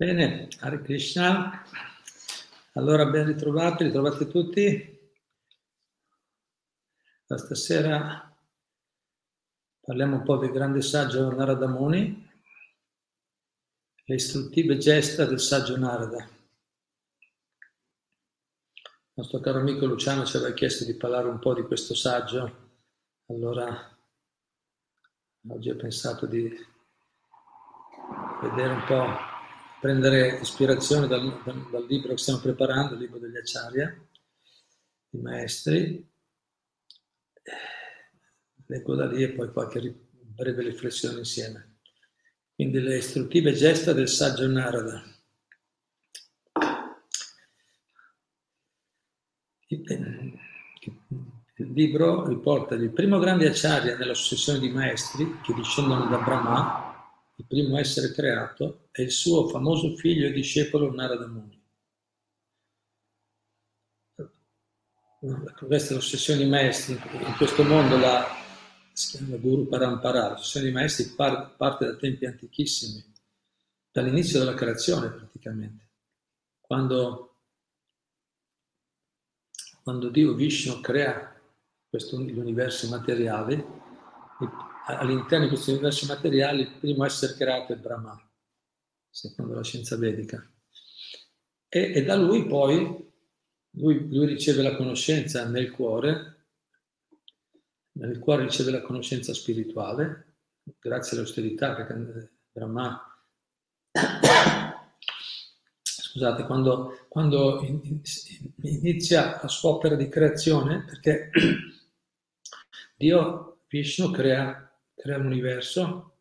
[0.00, 1.60] Bene, Hare Krishna.
[2.74, 4.96] Allora, ben ritrovati, ritrovati tutti.
[7.24, 8.32] Stasera
[9.80, 12.30] parliamo un po' del grande saggio Narada Muni,
[14.04, 16.22] le istruttive gesta del saggio Narada.
[16.22, 16.34] Il
[19.14, 22.68] nostro caro amico Luciano ci aveva chiesto di parlare un po' di questo saggio,
[23.26, 23.98] allora
[25.48, 26.56] oggi ho pensato di
[28.40, 29.27] vedere un po'
[29.80, 33.96] prendere ispirazione dal, dal, dal, libro che stiamo preparando, il libro degli Acharya,
[35.10, 36.06] i maestri.
[38.66, 41.76] Leggo da lì e poi qualche breve riflessione insieme.
[42.54, 45.02] Quindi le istruttive gesta del saggio Narada.
[49.68, 57.12] Il libro riporta il primo grande acciaria nella successione di maestri che discendono da Brahma,
[57.36, 61.56] il primo essere creato, è il suo famoso figlio e discepolo Narada Muni.
[65.56, 68.26] Questa è l'ossessione di maestri, in questo mondo la,
[68.92, 73.04] si chiama Guru Parampara, l'ossessione di maestri parte da tempi antichissimi,
[73.92, 75.90] dall'inizio della creazione praticamente.
[76.60, 77.36] Quando,
[79.84, 81.40] quando Dio Vishnu crea
[81.88, 83.64] questo, l'universo materiale,
[84.86, 88.27] all'interno di questo universo materiale il primo essere creato è Brahma,
[89.10, 90.46] secondo la scienza vedica.
[91.68, 93.10] E, e da lui poi,
[93.72, 96.36] lui, lui, riceve la conoscenza nel cuore,
[97.92, 100.36] nel cuore riceve la conoscenza spirituale,
[100.78, 103.02] grazie all'austerità, perché Brahma...
[105.82, 107.60] Scusate, quando, quando
[108.62, 111.30] inizia la sua opera di creazione, perché
[112.96, 116.16] Dio, Vishnu, crea crea l'universo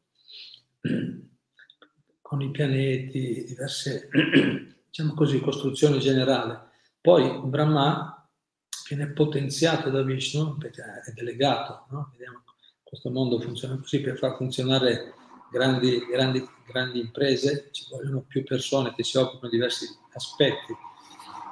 [2.27, 4.09] con i pianeti, diverse,
[4.85, 6.71] diciamo così, costruzione generale.
[6.99, 8.27] Poi Brahma
[8.89, 12.09] viene potenziato da Vishnu perché è delegato, no?
[12.11, 12.43] Vediamo,
[12.83, 15.13] questo mondo funziona così per far funzionare
[15.49, 20.75] grandi, grandi, grandi imprese, ci vogliono più persone che si occupano di diversi aspetti.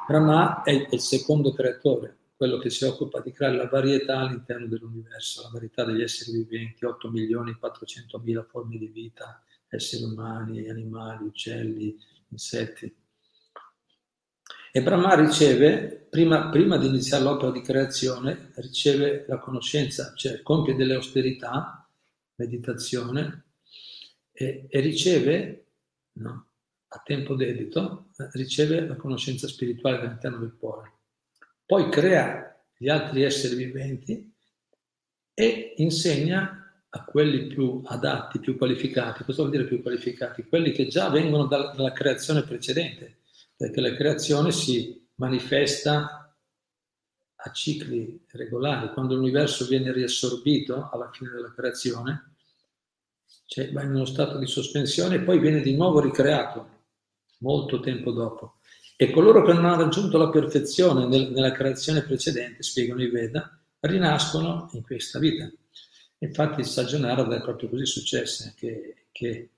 [0.05, 5.43] Brahma è il secondo creatore, quello che si occupa di creare la varietà all'interno dell'universo,
[5.43, 10.69] la varietà degli esseri viventi, 8 milioni e 400 mila forme di vita, esseri umani,
[10.69, 11.97] animali, uccelli,
[12.29, 12.93] insetti.
[14.71, 20.75] E Brahma riceve, prima, prima di iniziare l'opera di creazione, riceve la conoscenza, cioè compie
[20.75, 21.87] delle austerità,
[22.35, 23.45] meditazione,
[24.31, 25.67] e, e riceve,
[26.13, 26.47] no,
[26.87, 30.93] a tempo debito, riceve la conoscenza spirituale all'interno del cuore
[31.65, 34.31] poi crea gli altri esseri viventi
[35.33, 36.64] e insegna
[36.95, 39.25] a quelli più adatti, più qualificati.
[39.25, 40.45] Cosa vuol dire più qualificati?
[40.45, 43.17] Quelli che già vengono dalla, dalla creazione precedente,
[43.55, 46.33] perché la creazione si manifesta
[47.35, 48.93] a cicli regolari.
[48.93, 52.35] Quando l'universo viene riassorbito alla fine della creazione,
[53.45, 56.83] cioè va in uno stato di sospensione e poi viene di nuovo ricreato
[57.39, 58.59] molto tempo dopo.
[58.95, 63.59] E coloro che non hanno raggiunto la perfezione nel, nella creazione precedente, spiegano i Veda,
[63.81, 65.51] rinascono in questa vita.
[66.25, 69.49] Infatti il saggio è proprio così successo, che, che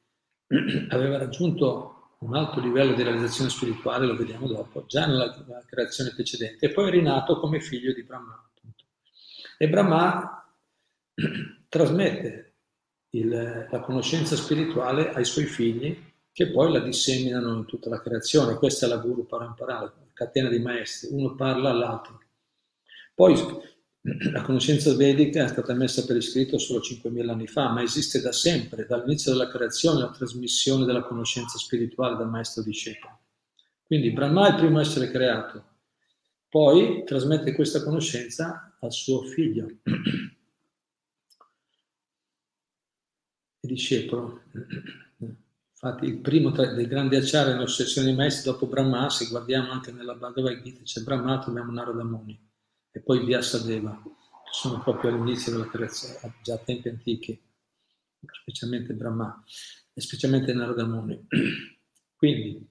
[0.90, 5.34] aveva raggiunto un alto livello di realizzazione spirituale, lo vediamo dopo, già nella,
[5.66, 8.34] creazione precedente, e poi è rinato come figlio di Brahma.
[8.34, 8.84] Appunto.
[9.58, 10.46] E Brahma
[11.70, 12.54] trasmette
[13.12, 18.56] il, la conoscenza spirituale ai suoi figli che poi la disseminano in tutta la creazione.
[18.56, 22.20] Questa è la Guru Parampara, catena di maestri, uno parla all'altro.
[23.16, 23.36] Poi
[24.32, 28.32] la conoscenza vedica è stata messa per iscritto solo 5.000 anni fa, ma esiste da
[28.32, 33.20] sempre, dall'inizio della creazione, la trasmissione della conoscenza spirituale dal maestro discepolo.
[33.84, 35.64] Quindi Brahma è il primo essere creato,
[36.50, 40.32] poi trasmette questa conoscenza al suo figlio, il
[43.60, 44.44] discepolo.
[45.80, 49.72] Infatti il primo tra, dei grandi acciari è l'ossessione di maestri dopo Brahma, se guardiamo
[49.72, 52.47] anche nella Bhagavad Gita c'è Brahma, troviamo Narada Muni
[52.92, 57.40] e poi Vyasadeva, che sono proprio all'inizio della creazione, già a tempi antichi,
[58.42, 59.44] specialmente Brahma.
[59.94, 61.26] e specialmente Narada Muni.
[62.16, 62.68] Quindi,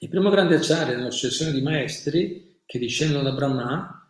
[0.00, 4.00] il primo grande acciario nella successione di maestri che discendono da Brahma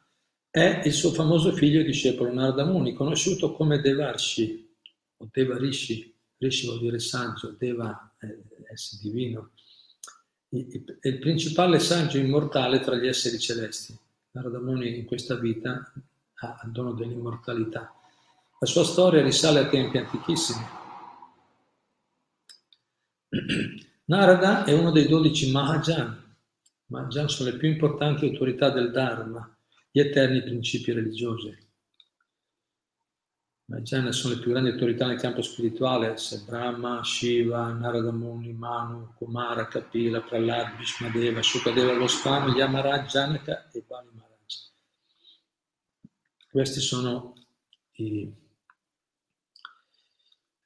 [0.49, 4.69] è il suo famoso figlio e discepolo Narada Muni, conosciuto come Devarshi
[5.19, 6.15] o Devarishi.
[6.39, 8.27] Rishi vuol dire saggio, Deva è
[8.73, 9.53] essere divino.
[10.49, 13.97] È il principale saggio immortale tra gli esseri celesti.
[14.33, 15.93] Narada Muni in questa vita
[16.43, 17.93] ha il dono dell'immortalità.
[18.61, 20.65] La sua storia risale a tempi antichissimi
[24.07, 26.37] Narada è uno dei dodici Mahajan.
[26.87, 29.57] Mahajan sono le più importanti autorità del Dharma,
[29.91, 31.69] gli eterni principi religiosi.
[33.67, 39.13] Mahajana sono le più grandi autorità nel campo spirituale, se Brahma, Shiva, Narada Muni, Manu,
[39.17, 44.20] Kumara, Kapila, Prahlad, Bhishmadeva, Sukadeva Goswami, Yamaraj, Janaka e Bali.
[46.51, 47.35] Questi sono
[47.93, 48.29] i,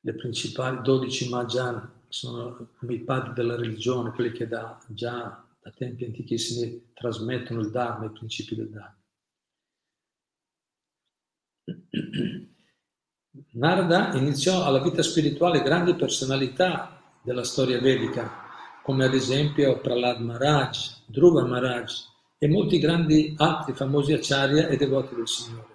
[0.01, 6.07] le principali 12 Mahajan sono i padri della religione, quelli che da, già da tempi
[6.07, 8.97] antichissimi trasmettono il Dharma, i principi del Dharma.
[13.53, 18.43] Narada iniziò alla vita spirituale grandi personalità della storia vedica,
[18.83, 25.15] come ad esempio Prahlad Maharaj, Dhruva Maharaj e molti grandi altri famosi acciaria e devoti
[25.15, 25.74] del Signore.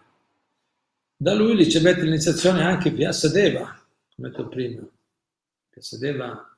[1.22, 3.78] Da lui ricevette l'iniziazione anche Vyasadeva,
[4.16, 4.88] come detto prima,
[5.70, 6.56] Vyasadeva,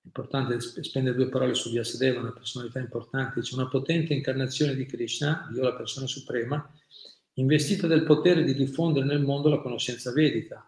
[0.00, 4.86] è importante spendere due parole su Vyasadeva, una personalità importante, c'è una potente incarnazione di
[4.86, 6.66] Krishna, Dio la persona suprema,
[7.34, 10.66] investita del potere di diffondere nel mondo la conoscenza vedica,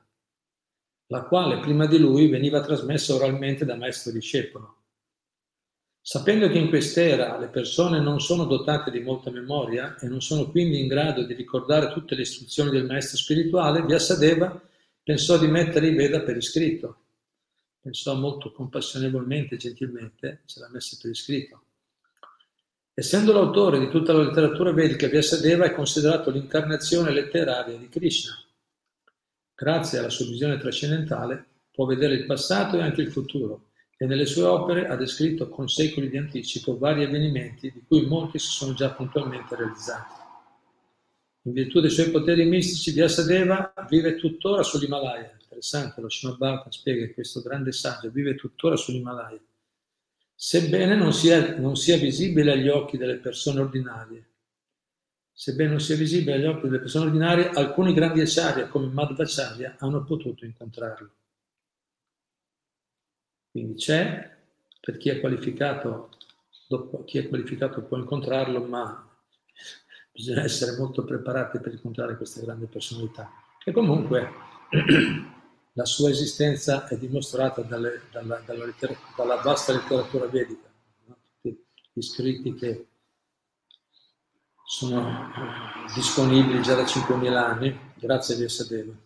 [1.07, 4.84] la quale prima di lui veniva trasmessa oralmente da maestro discepolo.
[6.07, 10.51] Sapendo che in quest'era le persone non sono dotate di molta memoria e non sono
[10.51, 14.61] quindi in grado di ricordare tutte le istruzioni del maestro spirituale, Vyasadeva
[15.03, 16.99] pensò di mettere i Veda per iscritto
[17.81, 21.63] pensò molto compassionevolmente e gentilmente, ce l'ha messa per iscritto.
[22.95, 28.43] Essendo l'autore di tutta la letteratura vedica, Vyasadeva è considerato l'incarnazione letteraria di Krishna.
[29.55, 34.27] Grazie alla sua visione trascendentale può vedere il passato e anche il futuro e nelle
[34.27, 38.75] sue opere ha descritto con secoli di anticipo vari avvenimenti di cui molti si sono
[38.75, 40.23] già puntualmente realizzati.
[41.43, 47.15] In virtù dei suoi poteri mistici, Vyasadeva vive tuttora sull'Himalaya interessante, lo Srimad spiega che
[47.15, 49.41] questo grande saggio vive tuttora sull'Himalaya,
[50.35, 54.29] sebbene non sia, non sia visibile agli occhi delle persone ordinarie.
[55.33, 60.05] Sebbene non sia visibile agli occhi delle persone ordinarie, alcuni grandi acciaria come Madhvacharya hanno
[60.05, 61.11] potuto incontrarlo.
[63.55, 64.37] Quindi c'è,
[64.81, 66.09] per chi è qualificato,
[66.67, 69.09] dopo, chi è qualificato può incontrarlo, ma
[70.11, 73.31] bisogna essere molto preparati per incontrare queste grandi personalità.
[73.65, 74.29] E comunque
[75.73, 78.65] la sua esistenza è dimostrata dalle, dalla, dalla,
[79.17, 80.69] dalla, vasta letteratura vedica,
[81.05, 81.17] no?
[81.41, 82.89] tutti gli scritti che
[84.67, 85.31] sono
[85.95, 89.04] disponibili già da 5.000 anni, grazie a Vyasadeva.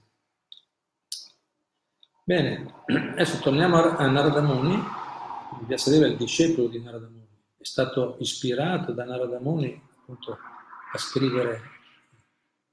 [2.29, 4.79] Bene, adesso torniamo a Narada Muni.
[5.67, 7.27] Vyasadeva è il discepolo di Narada Muni,
[7.57, 10.37] è stato ispirato da Narada Muni appunto
[10.93, 11.59] a scrivere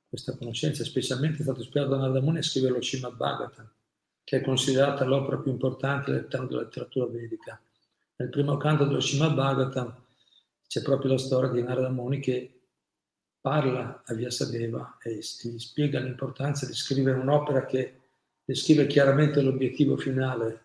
[0.09, 3.71] questa conoscenza, specialmente è stato ispirato da Narada Muni a scrivere lo Srimad Bhagavatam
[4.25, 7.57] che è considerata l'opera più importante all'interno della letteratura vedica.
[8.17, 9.95] Nel primo canto dello Srimad Bhagavatam
[10.67, 12.59] c'è proprio la storia di Narada Muni che
[13.39, 18.01] parla a Vyasadeva e gli spiega l'importanza di scrivere un'opera che
[18.45, 20.63] descrive chiaramente l'obiettivo finale,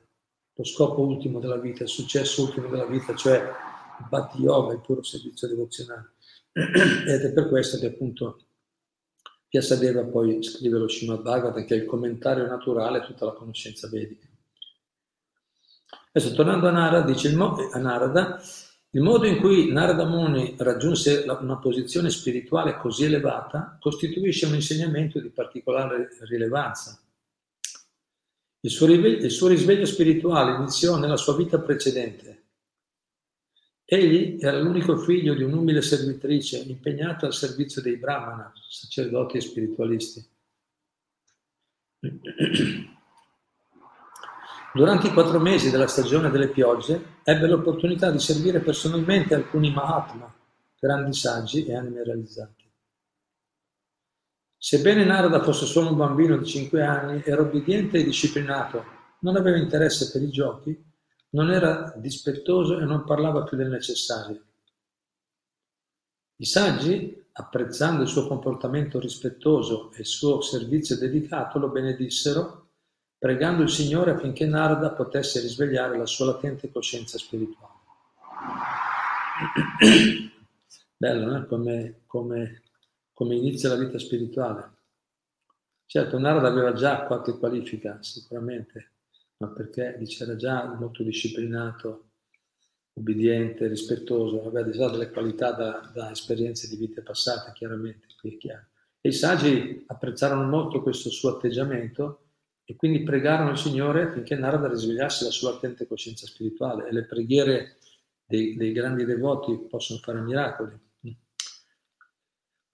[0.55, 4.81] lo scopo ultimo della vita, il successo ultimo della vita, cioè il Bhakti Yoga, il
[4.81, 6.13] puro servizio devozionale.
[6.53, 8.45] Ed è per questo che appunto
[9.51, 13.89] Vyasadeva poi scrive lo Srimad Bhagavatam che è il commentario naturale a tutta la conoscenza
[13.89, 14.29] vedica.
[16.13, 18.41] Adesso tornando a Narada, dice il, mo- a Narada,
[18.91, 25.21] il modo in cui Narada Muni raggiunse una posizione spirituale così elevata costituisce un insegnamento
[25.21, 27.01] di particolare rilevanza.
[28.63, 32.41] Il suo, risveglio, il suo risveglio spirituale iniziò nella sua vita precedente,
[33.93, 40.25] Egli era l'unico figlio di un'umile servitrice impegnata al servizio dei brahmana, sacerdoti e spiritualisti.
[44.73, 50.33] Durante i quattro mesi della stagione delle piogge ebbe l'opportunità di servire personalmente alcuni Mahatma,
[50.79, 52.60] grandi saggi e anime realizzati.
[54.63, 58.85] Sebbene Narada fosse solo un bambino di cinque anni, era obbediente e disciplinato,
[59.21, 60.89] non aveva interesse per i giochi
[61.31, 64.43] non era dispettoso e non parlava più del necessario.
[66.37, 72.69] I saggi, apprezzando il suo comportamento rispettoso e il suo servizio dedicato, lo benedissero
[73.19, 77.75] pregando il Signore affinché Narada potesse risvegliare la sua latente coscienza spirituale.
[80.97, 81.47] Bello, no?
[81.47, 82.63] come, come,
[83.21, 84.79] come inizia la vita spirituale.
[85.85, 88.93] Certo, Narada aveva già qualche qualifica, sicuramente,
[89.37, 92.13] ma perché dice, era già molto disciplinato,
[92.95, 98.39] ubbidiente, rispettoso, aveva già delle qualità da, da esperienze di vite passate, chiaramente, qui è
[98.39, 98.69] chiaro.
[99.03, 102.23] E i saggi apprezzarono molto questo suo atteggiamento
[102.65, 107.05] e quindi pregarono il Signore affinché Narada risvegliasse la sua attente coscienza spirituale e le
[107.05, 107.77] preghiere
[108.25, 110.89] dei, dei grandi devoti possono fare miracoli.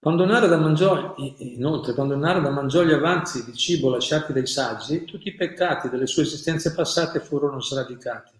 [0.07, 5.27] Quando Narada mangiò, inoltre, quando Narada mangiò gli avanzi di cibo lasciati dai saggi, tutti
[5.27, 8.39] i peccati delle sue esistenze passate furono sradicati.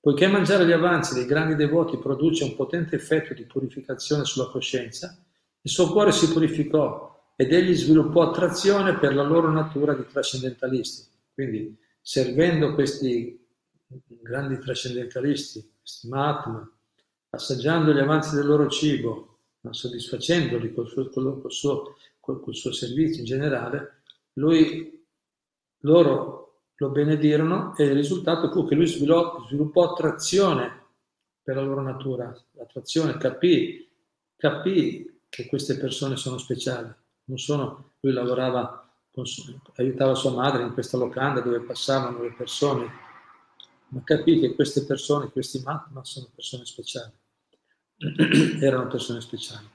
[0.00, 5.16] Poiché mangiare gli avanzi dei grandi devoti produce un potente effetto di purificazione sulla coscienza,
[5.60, 11.06] il suo cuore si purificò ed egli sviluppò attrazione per la loro natura di trascendentalisti.
[11.32, 13.40] Quindi, servendo questi
[14.20, 16.68] grandi trascendentalisti, questi Mahatma,
[17.30, 19.31] assaggiando gli avanzi del loro cibo,
[19.62, 24.02] ma soddisfacendoli col suo, col, suo, col suo servizio in generale,
[24.34, 25.04] lui,
[25.80, 26.42] loro
[26.76, 30.80] lo benedirono e il risultato fu che lui sviluppò, sviluppò attrazione
[31.42, 33.88] per la loro natura, attrazione, capì,
[34.36, 36.92] capì che queste persone sono speciali,
[37.24, 39.24] non sono, lui lavorava, con,
[39.76, 42.90] aiutava sua madre in questa locanda dove passavano le persone,
[43.88, 47.12] ma capì che queste persone, questi Mahatma sono persone speciali.
[48.60, 49.68] Erano persone speciali.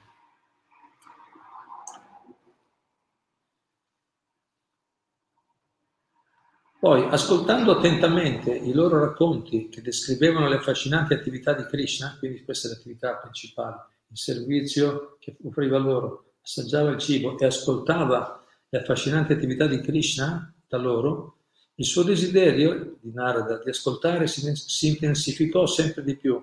[6.80, 12.68] Poi, ascoltando attentamente i loro racconti che descrivevano le affascinanti attività di Krishna, quindi questa
[12.68, 19.32] è l'attività principale, il servizio che offriva loro, assaggiava il cibo e ascoltava le affascinanti
[19.32, 21.38] attività di Krishna da loro,
[21.74, 26.40] il suo desiderio di Narada di ascoltare si, si intensificò sempre di più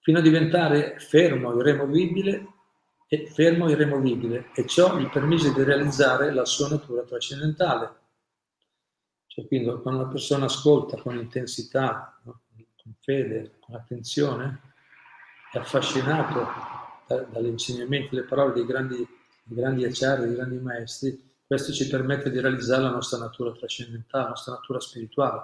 [0.00, 2.46] fino a diventare fermo, irremovibile
[3.06, 7.98] e fermo irremovibile e ciò gli permise di realizzare la sua natura trascendentale.
[9.26, 14.60] Cioè, quindi quando una persona ascolta con intensità, con fede, con attenzione,
[15.52, 16.46] è affascinato
[17.06, 21.88] da, dagli insegnamenti, le parole dei grandi, dei grandi acciari, dei grandi maestri, questo ci
[21.88, 25.42] permette di realizzare la nostra natura trascendentale, la nostra natura spirituale.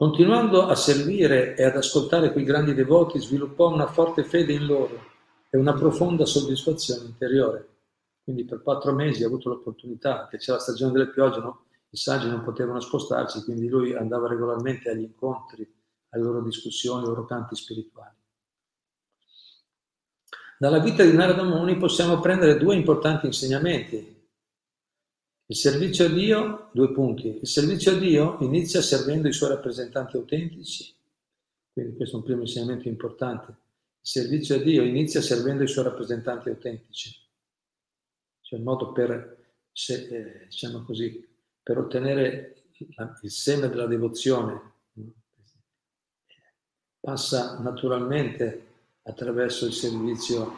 [0.00, 4.98] Continuando a servire e ad ascoltare quei grandi devoti, sviluppò una forte fede in loro
[5.50, 7.68] e una profonda soddisfazione interiore.
[8.24, 11.66] Quindi per quattro mesi ha avuto l'opportunità, che c'era la stagione delle piogge, no?
[11.90, 15.70] i saggi non potevano spostarsi, quindi lui andava regolarmente agli incontri,
[16.08, 18.14] alle loro discussioni, ai loro canti spirituali.
[20.58, 24.19] Dalla vita di Narada Muni possiamo prendere due importanti insegnamenti
[25.50, 30.16] il servizio a Dio, due punti, il servizio a Dio inizia servendo i suoi rappresentanti
[30.16, 30.94] autentici,
[31.72, 33.50] quindi questo è un primo insegnamento importante.
[33.50, 37.10] Il servizio a Dio inizia servendo i suoi rappresentanti autentici,
[38.42, 41.28] cioè il modo per, se, eh, diciamo così,
[41.60, 42.62] per ottenere
[43.22, 44.74] il seme della devozione
[47.00, 48.66] passa naturalmente
[49.02, 50.52] attraverso il servizio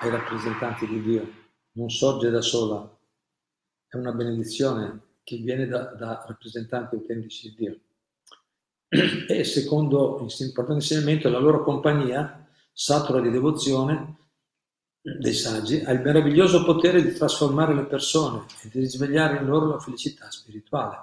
[0.00, 1.28] ai rappresentanti di Dio,
[1.72, 2.97] non sorge da sola,
[3.88, 7.78] è una benedizione che viene da, da rappresentanti autentici di Dio.
[9.28, 14.16] E secondo il importante insegnamento, la loro compagnia, satura di devozione
[15.00, 19.68] dei saggi, ha il meraviglioso potere di trasformare le persone e di risvegliare in loro
[19.68, 20.96] la felicità spirituale.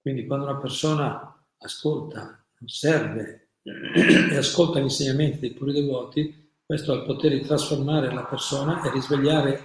[0.00, 6.96] Quindi quando una persona ascolta, osserve e ascolta gli insegnamenti dei puri devoti, questo ha
[6.96, 9.62] il potere di trasformare la persona e risvegliare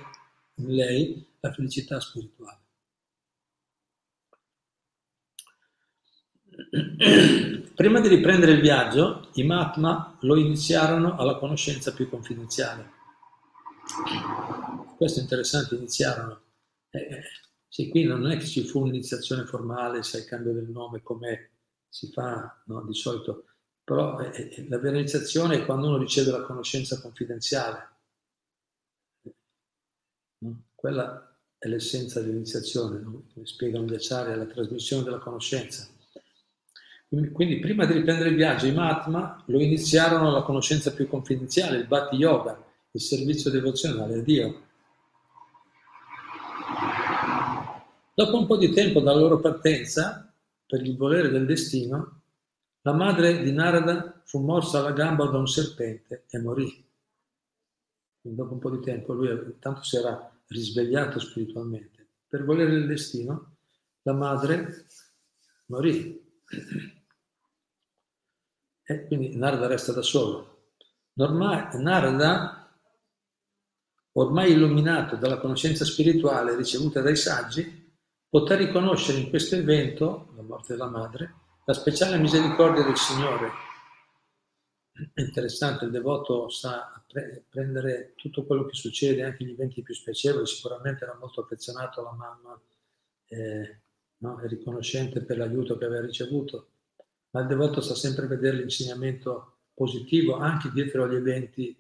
[0.56, 2.68] in lei la felicità spirituale.
[7.76, 12.98] Prima di riprendere il viaggio, i Mahatma lo iniziarono alla conoscenza più confidenziale.
[14.98, 16.42] Questo è interessante, iniziarono.
[16.90, 17.24] Eh, eh
[17.68, 21.52] sì, qui non è che ci fu un'iniziazione formale, sai, cambio del nome, come
[21.88, 23.46] si fa no, di solito,
[23.84, 27.90] però eh, eh la vera iniziazione è quando uno riceve la conoscenza confidenziale.
[30.40, 30.64] No?
[30.76, 31.29] Quella
[31.60, 33.24] è l'essenza dell'iniziazione, no?
[33.34, 35.88] come spiega un Acharya, la trasmissione della conoscenza.
[37.10, 41.88] Quindi prima di riprendere il viaggio i Mahatma lo iniziarono alla conoscenza più confidenziale, il
[41.88, 44.62] Bhatti Yoga, il servizio devozionale a Dio.
[48.14, 50.32] Dopo un po' di tempo dalla loro partenza,
[50.66, 52.22] per il volere del destino,
[52.82, 56.88] la madre di Narada fu morsa alla gamba da un serpente e morì.
[58.22, 61.98] Quindi dopo un po' di tempo lui tanto si era risvegliato spiritualmente.
[62.30, 63.56] per volere del destino,
[64.04, 64.86] la madre
[65.66, 66.22] morì.
[68.84, 70.74] E quindi Narada resta da solo.
[71.16, 72.72] Ormai, Narada,
[74.12, 77.98] ormai illuminato dalla conoscenza spirituale ricevuta dai saggi,
[78.30, 81.34] poté riconoscere in questo evento, la morte della madre,
[81.66, 83.50] la speciale misericordia del Signore.
[85.16, 87.04] Interessante, il devoto sa
[87.50, 92.12] prendere tutto quello che succede, anche gli eventi più spiacevoli, sicuramente era molto affezionato alla
[92.12, 92.62] mamma,
[93.28, 93.82] eh,
[94.18, 94.40] no?
[94.40, 96.72] è riconoscente per l'aiuto che aveva ricevuto,
[97.32, 101.76] ma il devoto sa sempre vedere l'insegnamento positivo anche dietro agli eventi,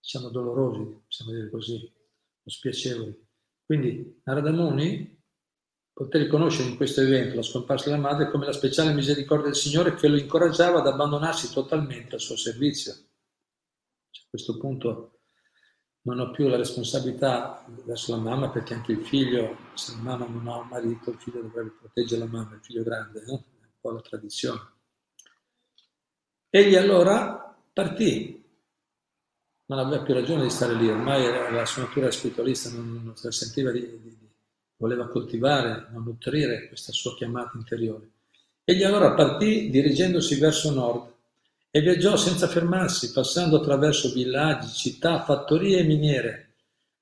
[0.00, 1.92] diciamo, dolorosi, possiamo dire così,
[2.42, 3.24] o spiacevoli.
[3.64, 5.15] Quindi Narada Muni
[5.96, 9.94] poté riconoscere in questo evento la scomparsa della madre come la speciale misericordia del Signore
[9.94, 12.92] che lo incoraggiava ad abbandonarsi totalmente al suo servizio.
[14.10, 15.20] Cioè, a questo punto
[16.02, 20.26] non ho più la responsabilità verso la mamma perché anche il figlio, se la mamma
[20.26, 23.32] non ha un marito, il figlio dovrebbe proteggere la mamma, il figlio grande, no?
[23.32, 24.60] è un po' la tradizione.
[26.50, 28.44] Egli allora partì,
[29.64, 33.70] non aveva più ragione di stare lì, ormai la sua natura spiritualista non, non sentiva
[33.70, 34.25] di, di,
[34.76, 38.10] voleva coltivare, nutrire questa sua chiamata interiore.
[38.64, 41.14] Egli allora partì dirigendosi verso nord
[41.70, 46.54] e viaggiò senza fermarsi, passando attraverso villaggi, città, fattorie e miniere,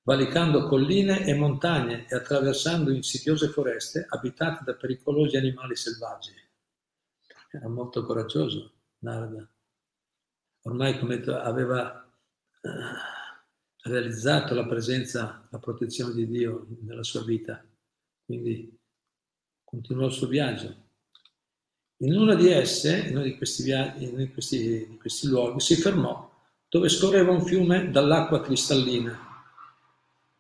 [0.02, 6.32] valicando colline e montagne e attraversando insidiose foreste abitate da pericolosi animali selvaggi.
[7.50, 9.48] Era molto coraggioso Narada.
[10.62, 12.04] Ormai come aveva
[12.62, 12.68] eh,
[13.84, 17.62] realizzato la presenza, la protezione di Dio nella sua vita,
[18.24, 18.78] quindi
[19.62, 20.82] continuò il suo viaggio.
[21.98, 25.76] In una di esse, in uno di questi, viaggi, in questi, di questi luoghi, si
[25.76, 26.32] fermò
[26.68, 29.16] dove scorreva un fiume dall'acqua cristallina.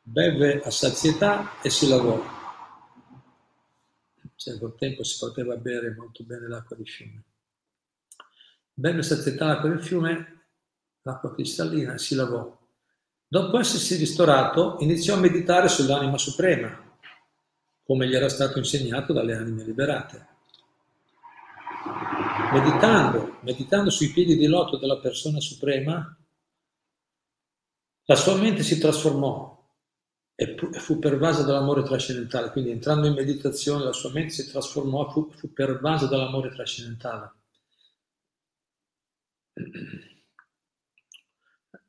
[0.02, 2.20] Beve a sazietà e si lavò.
[4.34, 7.22] Cioè, col tempo si poteva bere molto bene l'acqua di fiume.
[8.72, 10.46] Beve a sazietà l'acqua del fiume,
[11.02, 12.62] l'acqua cristallina, e si lavò.
[13.34, 16.70] Dopo essersi ristorato, iniziò a meditare sull'anima suprema,
[17.82, 20.26] come gli era stato insegnato dalle anime liberate
[22.52, 26.16] meditando, meditando sui piedi di loto della persona suprema,
[28.04, 29.52] la sua mente si trasformò
[30.36, 32.52] e fu pervasa dall'amore trascendentale.
[32.52, 37.32] Quindi entrando in meditazione la sua mente si trasformò e fu, fu pervasa dall'amore trascendentale.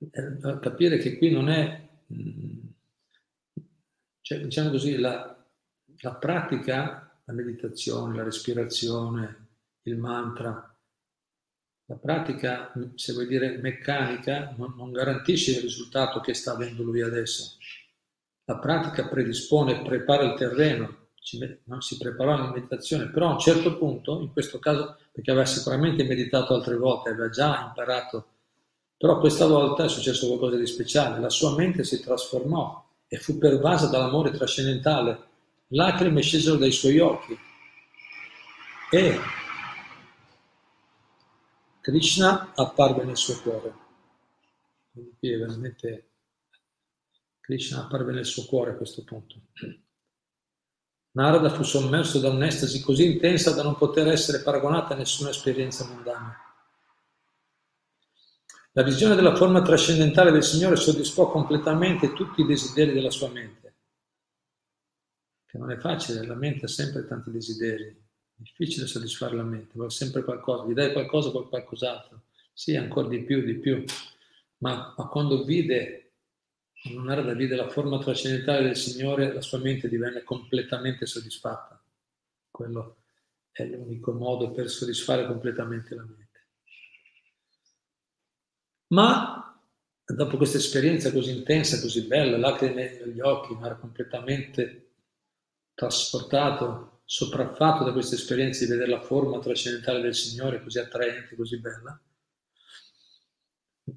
[0.10, 1.88] Capire che qui non è,
[4.22, 5.36] cioè, diciamo così, la,
[6.00, 9.48] la pratica, la meditazione, la respirazione,
[9.84, 10.70] il mantra.
[11.88, 17.02] La pratica, se vuoi dire meccanica, non, non garantisce il risultato che sta avendo lui
[17.02, 17.58] adesso.
[18.46, 21.82] La pratica predispone, prepara il terreno, ci, no?
[21.82, 26.04] si preparò in meditazione, però a un certo punto, in questo caso, perché aveva sicuramente
[26.04, 28.35] meditato altre volte, aveva già imparato,
[29.06, 33.38] però questa volta è successo qualcosa di speciale, la sua mente si trasformò e fu
[33.38, 35.28] pervasa dall'amore trascendentale,
[35.68, 37.38] lacrime scesero dai suoi occhi
[38.90, 39.20] e
[41.82, 43.76] Krishna apparve nel suo cuore.
[44.92, 46.10] Quindi qui è veramente
[47.42, 49.36] Krishna apparve nel suo cuore a questo punto.
[51.12, 55.86] Narada fu sommerso da un'estasi così intensa da non poter essere paragonata a nessuna esperienza
[55.86, 56.45] mondana.
[58.78, 63.76] La visione della forma trascendentale del Signore soddisfò completamente tutti i desideri della sua mente.
[65.46, 67.98] Che non è facile, la mente ha sempre tanti desideri,
[68.34, 73.24] difficile soddisfare la mente, vuole sempre qualcosa, gli dai qualcosa con qualcos'altro, sì, ancora di
[73.24, 73.82] più, di più,
[74.58, 76.16] ma, ma quando vide,
[76.94, 81.82] non era da vide la forma trascendentale del Signore, la sua mente divenne completamente soddisfatta.
[82.52, 83.04] Quello
[83.54, 86.25] è l'unico modo per soddisfare completamente la mente.
[88.96, 89.60] Ma
[90.06, 94.94] dopo questa esperienza così intensa, così bella, lacrime negli occhi, ma era completamente
[95.74, 101.60] trasportato sopraffatto da questa esperienza di vedere la forma trascendentale del Signore così attraente, così
[101.60, 102.00] bella,
[103.84, 103.92] è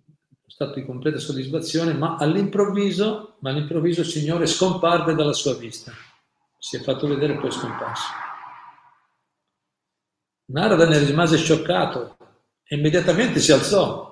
[0.48, 5.92] stato di completa soddisfazione, ma all'improvviso, ma all'improvviso il Signore scomparve dalla sua vista,
[6.58, 8.08] si è fatto vedere e poi scomparso.
[10.46, 12.16] Narada ne rimase scioccato
[12.64, 14.07] e immediatamente si alzò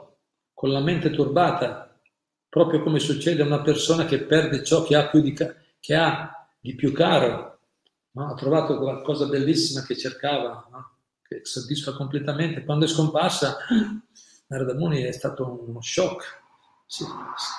[0.57, 2.01] con la mente turbata,
[2.49, 6.49] proprio come succede a una persona che perde ciò che ha, più di, che ha
[6.59, 7.59] di più caro
[8.12, 8.31] no?
[8.31, 10.97] ha trovato qualcosa bellissima che cercava, no?
[11.21, 12.64] che soddisfa completamente.
[12.64, 13.59] Quando è scomparsa,
[14.49, 16.25] Narada Muni è stato uno shock,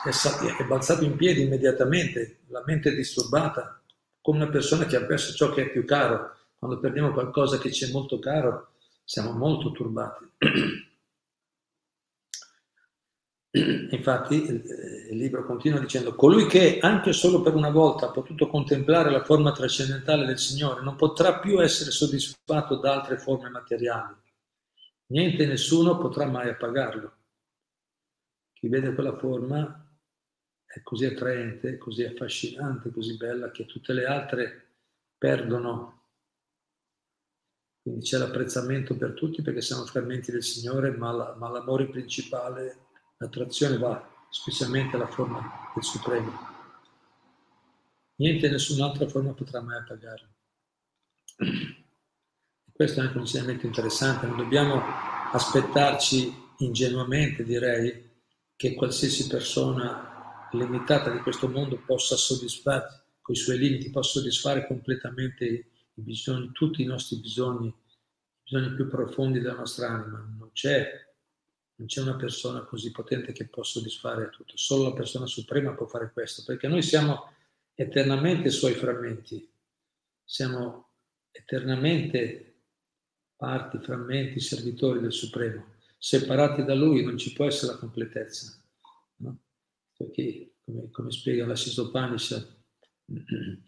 [0.04, 3.80] è balzato in piedi immediatamente, la mente è disturbata,
[4.20, 6.36] come una persona che ha perso ciò che è più caro.
[6.58, 8.72] Quando perdiamo qualcosa che ci è molto caro,
[9.04, 10.26] siamo molto turbati.
[13.92, 19.12] Infatti il libro continua dicendo colui che anche solo per una volta ha potuto contemplare
[19.12, 24.16] la forma trascendentale del Signore non potrà più essere soddisfatto da altre forme materiali.
[25.08, 27.16] Niente e nessuno potrà mai appagarlo.
[28.54, 29.88] Chi vede quella forma
[30.66, 34.66] è così attraente, così affascinante, così bella che tutte le altre
[35.18, 35.96] perdono.
[37.82, 42.87] Quindi c'è l'apprezzamento per tutti perché siamo frammenti del Signore, ma, la, ma l'amore principale
[43.18, 46.32] L'attrazione va specialmente alla forma del Supremo.
[48.18, 50.30] Niente, nessun'altra forma potrà mai appagarlo.
[52.72, 54.82] questo è anche un insegnamento interessante, non dobbiamo
[55.32, 58.06] aspettarci ingenuamente, direi,
[58.56, 64.66] che qualsiasi persona limitata di questo mondo possa soddisfare, con i suoi limiti, possa soddisfare
[64.68, 67.74] completamente i bisogni, tutti i nostri bisogni, i
[68.44, 70.18] bisogni più profondi della nostra anima.
[70.38, 71.07] Non c'è
[71.78, 75.86] non c'è una persona così potente che può soddisfare tutto, solo la persona suprema può
[75.86, 77.32] fare questo, perché noi siamo
[77.76, 79.48] eternamente suoi frammenti,
[80.24, 80.90] siamo
[81.32, 82.62] eternamente
[83.36, 85.76] parti, frammenti, servitori del Supremo.
[86.00, 88.60] Separati da Lui non ci può essere la completezza.
[89.18, 89.38] No?
[89.96, 92.56] Perché, come, come spiega la Sisopanishad,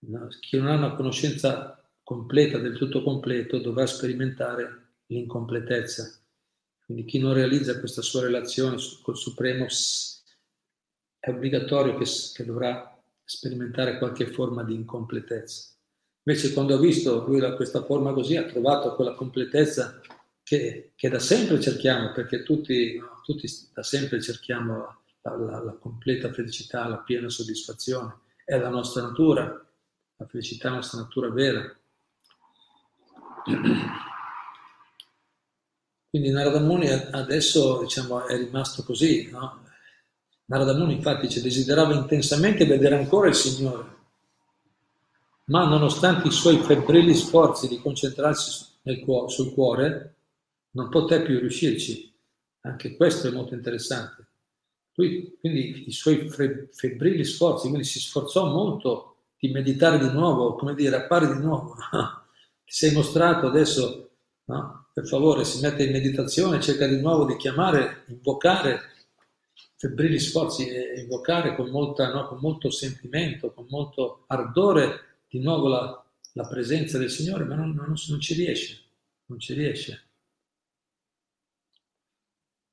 [0.00, 0.28] no?
[0.40, 6.23] chi non ha una conoscenza completa, del tutto completo, dovrà sperimentare l'incompletezza
[6.84, 9.66] quindi chi non realizza questa sua relazione col Supremo
[11.18, 15.72] è obbligatorio che, che dovrà sperimentare qualche forma di incompletezza.
[16.24, 20.00] Invece quando ha visto lui questa forma così, ha trovato quella completezza
[20.42, 26.32] che, che da sempre cerchiamo, perché tutti, tutti da sempre cerchiamo la, la, la, completa
[26.32, 28.20] felicità, la piena soddisfazione.
[28.44, 29.42] È la nostra natura,
[30.16, 31.62] la felicità è la nostra natura vera.
[36.14, 39.28] Quindi Narada Muni adesso diciamo, è rimasto così.
[39.32, 39.64] No?
[40.44, 43.96] Narada Muni infatti ci desiderava intensamente vedere ancora il Signore,
[45.46, 48.64] ma nonostante i suoi febbrili sforzi di concentrarsi
[49.04, 50.14] cuore, sul cuore,
[50.70, 52.14] non poté più riuscirci.
[52.60, 54.24] Anche questo è molto interessante.
[54.94, 60.76] Lui, quindi i suoi febbrili sforzi, quindi si sforzò molto di meditare di nuovo, come
[60.76, 61.74] dire, appare di nuovo.
[62.64, 64.10] Ti sei mostrato adesso,
[64.44, 64.83] no?
[64.94, 68.92] Per favore si mette in meditazione, cerca di nuovo di chiamare, invocare,
[69.76, 76.04] febbrili sforzi invocare con, molta, no, con molto sentimento, con molto ardore di nuovo la,
[76.34, 78.82] la presenza del Signore, ma non, non, non ci riesce,
[79.26, 80.02] non ci riesce.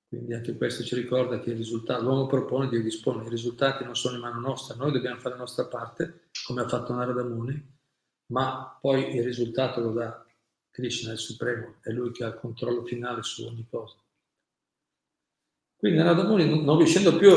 [0.07, 4.17] Quindi anche questo ci ricorda che risultato, l'uomo propone, Dio dispone, i risultati non sono
[4.17, 7.79] in mano nostra, noi dobbiamo fare la nostra parte, come ha fatto Narada Muni,
[8.27, 10.23] ma poi il risultato lo dà
[10.71, 13.95] Krishna è il Supremo, è lui che ha il controllo finale su ogni cosa.
[15.75, 17.31] Quindi Narada Muni, non riuscendo più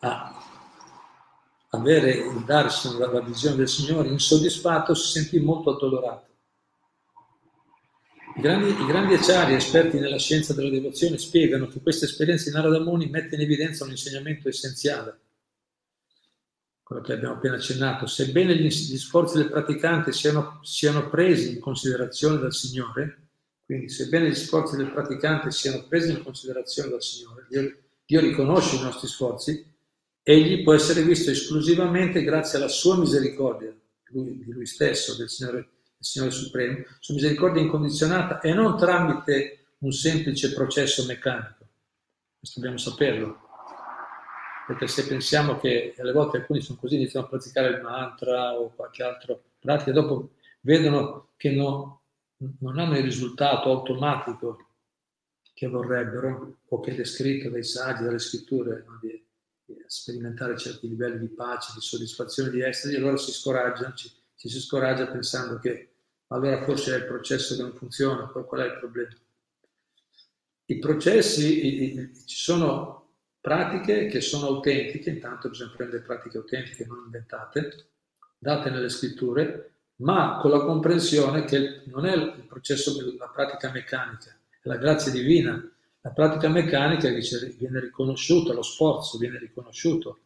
[0.00, 0.44] a
[1.70, 6.28] avere il darshan, la, la visione del Signore, insoddisfatto, si sentì molto addolorato.
[8.36, 12.54] I grandi, I grandi acciari esperti nella scienza della devozione spiegano che questa esperienza di
[12.54, 15.18] Narada Muni mette in evidenza un insegnamento essenziale
[16.90, 21.60] quello che abbiamo appena accennato, sebbene gli, gli sforzi del praticante siano, siano, presi in
[21.60, 23.28] considerazione dal Signore,
[23.64, 28.74] quindi sebbene gli sforzi del praticante siano presi in considerazione dal Signore, Dio, Dio riconosce
[28.74, 29.64] i nostri sforzi,
[30.20, 33.72] egli può essere visto esclusivamente grazie alla sua misericordia,
[34.06, 35.68] lui, di lui stesso, del Signore, del
[36.00, 41.68] Signore Supremo, sua misericordia incondizionata e non tramite un semplice processo meccanico.
[42.36, 43.49] Questo dobbiamo saperlo
[44.70, 48.72] perché se pensiamo che alle volte alcuni sono così, iniziano a praticare il mantra o
[48.72, 52.02] qualche altra pratica, dopo vedono che no,
[52.60, 54.68] non hanno il risultato automatico
[55.54, 58.96] che vorrebbero o che è descritto dai saggi, dalle scritture, no?
[59.02, 59.20] di,
[59.64, 64.48] di, sperimentare certi livelli di pace, di soddisfazione di essere, allora si scoraggiano, ci, ci
[64.48, 65.94] si scoraggia pensando che
[66.28, 69.16] allora forse è il processo che non funziona, qual è il problema?
[70.66, 72.99] I processi, i, i, ci sono
[73.40, 77.86] pratiche che sono autentiche, intanto bisogna prendere pratiche autentiche, non inventate,
[78.38, 84.36] date nelle scritture, ma con la comprensione che non è il processo della pratica meccanica,
[84.62, 85.62] è la grazia divina.
[86.02, 90.18] La pratica meccanica viene riconosciuta, lo sforzo viene riconosciuto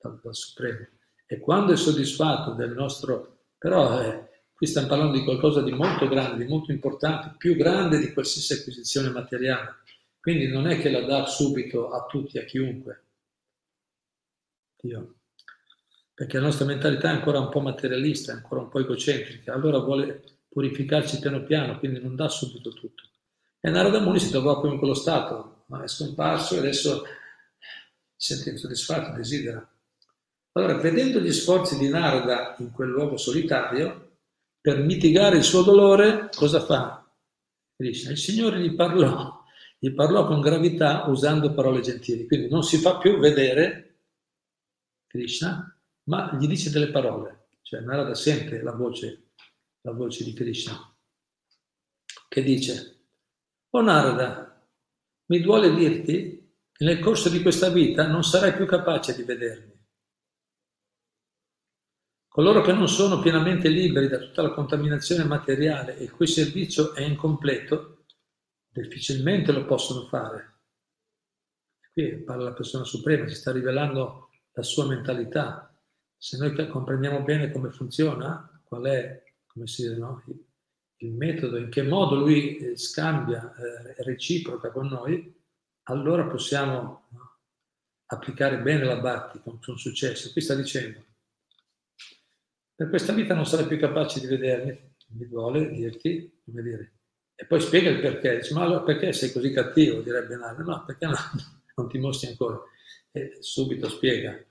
[0.00, 0.86] dal, dal Supremo.
[1.26, 3.40] E quando è soddisfatto del nostro...
[3.58, 7.98] però eh, qui stiamo parlando di qualcosa di molto grande, di molto importante, più grande
[7.98, 9.82] di qualsiasi acquisizione materiale
[10.24, 13.04] quindi non è che la dà subito a tutti, a chiunque.
[14.80, 15.16] Dio.
[16.14, 19.80] perché la nostra mentalità è ancora un po' materialista, è ancora un po' egocentrica, allora
[19.80, 23.02] vuole purificarci piano piano, quindi non dà subito tutto.
[23.60, 27.04] E Narada Muni si trovò poi in quello stato, ma è scomparso e adesso
[28.16, 29.70] si sente insoddisfatto, desidera.
[30.52, 34.20] Allora, vedendo gli sforzi di Narada in quel luogo solitario,
[34.58, 37.06] per mitigare il suo dolore, cosa fa?
[37.76, 38.12] Krishna?
[38.12, 39.43] Il Signore gli parlò,
[39.84, 43.98] gli parlò con gravità usando parole gentili, quindi non si fa più vedere
[45.06, 49.32] Krishna, ma gli dice delle parole, cioè Narada sente la voce,
[49.82, 50.74] la voce di Krishna,
[52.28, 53.08] che dice,
[53.68, 54.66] oh Narada,
[55.26, 59.72] mi duole dirti che nel corso di questa vita non sarai più capace di vedermi.
[62.26, 66.94] Coloro che non sono pienamente liberi da tutta la contaminazione materiale e il cui servizio
[66.94, 67.93] è incompleto,
[68.80, 70.52] difficilmente lo possono fare.
[71.92, 75.72] Qui parla la persona suprema, ci sta rivelando la sua mentalità.
[76.16, 80.24] Se noi comprendiamo bene come funziona, qual è dice, no?
[80.96, 85.32] il metodo, in che modo lui eh, scambia, eh, reciproca con noi,
[85.84, 87.38] allora possiamo no?
[88.06, 90.32] applicare bene la Bhakti con, con successo.
[90.32, 91.04] Qui sta dicendo,
[92.74, 96.92] per questa vita non sarai più capace di vedermi, mi vuole dirti, come dire.
[97.36, 100.84] E poi spiega il perché, dice, ma allora perché sei così cattivo, direbbe Nardo, no,
[100.84, 101.14] perché no,
[101.76, 102.60] non ti mostri ancora.
[103.10, 104.42] E subito spiega.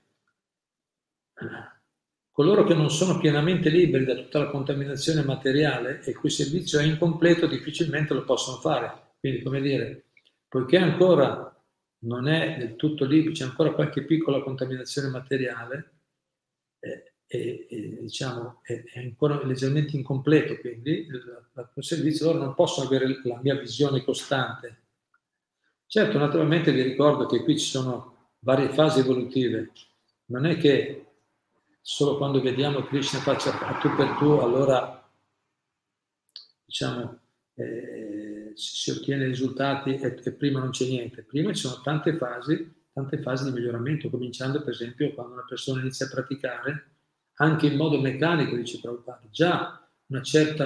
[2.30, 6.84] Coloro che non sono pienamente liberi da tutta la contaminazione materiale e cui servizio è
[6.84, 9.12] incompleto difficilmente lo possono fare.
[9.18, 10.06] Quindi, come dire,
[10.48, 11.50] poiché ancora
[12.00, 15.93] non è del tutto libero, c'è ancora qualche piccola contaminazione materiale,
[17.34, 23.20] è, è, diciamo, è, è, ancora leggermente incompleto, quindi il servizio loro non possono avere
[23.24, 24.82] la mia visione costante.
[25.86, 29.72] Certo, naturalmente vi ricordo che qui ci sono varie fasi evolutive,
[30.26, 31.06] non è che
[31.80, 35.00] solo quando vediamo Krishna faccia a tu per tu, allora
[36.64, 37.20] diciamo,
[37.54, 41.22] eh, si ottiene risultati e, e prima non c'è niente.
[41.22, 45.80] Prima ci sono tante fasi, tante fasi di miglioramento, cominciando per esempio quando una persona
[45.80, 46.93] inizia a praticare,
[47.36, 50.64] anche in modo meccanico, dice Prabhupada, già una certa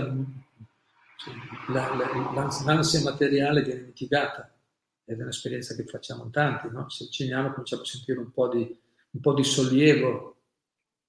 [1.18, 1.34] cioè,
[1.72, 4.52] la, la, l'ansia materiale viene mitigata
[5.04, 6.88] ed è un'esperienza che facciamo tanti, no?
[6.88, 8.78] se avviciniamo cominciamo a sentire un po' di,
[9.10, 10.36] un po di sollievo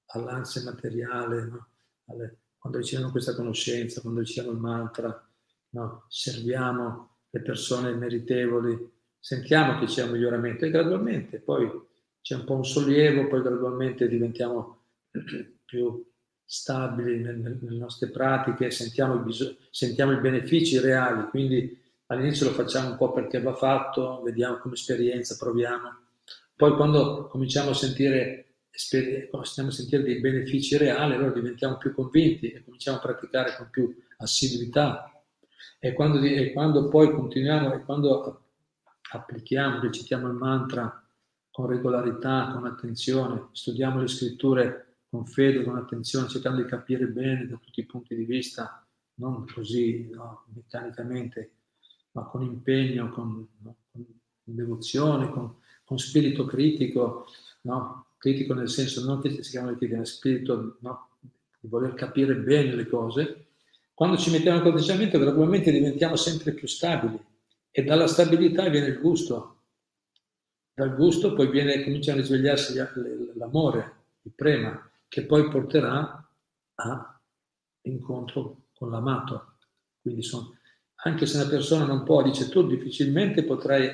[0.07, 1.67] all'ansia materiale, no?
[2.05, 5.29] Alle, quando riceviamo questa conoscenza, quando riceviamo il mantra,
[5.71, 6.05] no?
[6.07, 11.69] serviamo le persone meritevoli, sentiamo che c'è un miglioramento e gradualmente poi
[12.21, 14.78] c'è un po' un sollievo, poi gradualmente diventiamo
[15.65, 16.05] più
[16.43, 22.89] stabili nelle, nostre pratiche, sentiamo i, bis- sentiamo i benefici reali, quindi all'inizio lo facciamo
[22.89, 26.07] un po' perché va fatto, vediamo come esperienza, proviamo.
[26.55, 28.55] Poi quando cominciamo a sentire,
[29.29, 33.69] cominciamo a sentire dei benefici reali, allora diventiamo più convinti e cominciamo a praticare con
[33.69, 35.23] più assiduità.
[35.79, 38.45] E quando, e quando poi continuiamo, e quando
[39.11, 41.01] applichiamo, recitiamo il mantra
[41.51, 47.47] con regolarità, con attenzione, studiamo le scritture con fede, con attenzione, cercando di capire bene
[47.47, 51.51] da tutti i punti di vista, non così no, meccanicamente,
[52.11, 54.05] ma con impegno, con, no, con
[54.43, 57.25] devozione, con, con, spirito critico,
[57.61, 58.05] no?
[58.17, 60.77] critico nel senso non che si chiama critico, ma spirito
[61.59, 63.47] di voler capire bene le cose.
[63.93, 67.19] Quando ci mettiamo in atteggiamento, gradualmente diventiamo sempre più stabili
[67.71, 69.55] e dalla stabilità viene il gusto.
[70.73, 72.73] Dal gusto poi viene, comincia a risvegliarsi
[73.35, 76.25] l'amore, il prema, che poi porterà
[76.75, 79.55] all'incontro con l'amato.
[80.01, 80.55] Quindi sono,
[81.03, 83.89] anche se una persona non può, dice tu difficilmente potrai,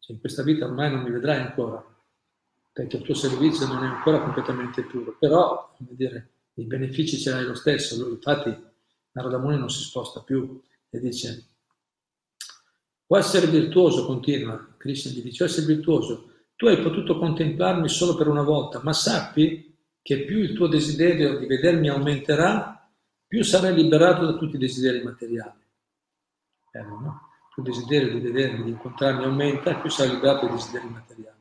[0.00, 1.84] cioè in questa vita ormai non mi vedrai ancora,
[2.72, 7.44] perché il tuo servizio non è ancora completamente puro, però dire, i benefici ce l'hai
[7.44, 8.08] lo stesso.
[8.08, 8.56] Infatti
[9.12, 11.48] Narada Muni non si sposta più e dice
[13.06, 18.14] può essere virtuoso, continua, Krishna gli dice, può essere virtuoso, tu hai potuto contemplarmi solo
[18.16, 19.73] per una volta, ma sappi
[20.04, 22.86] che più il tuo desiderio di vedermi aumenterà,
[23.26, 25.64] più sarai liberato da tutti i desideri materiali.
[26.70, 27.20] Bello, no?
[27.46, 31.38] Il tuo desiderio di vedermi, di incontrarmi aumenta, più sarai liberato dai desideri materiali.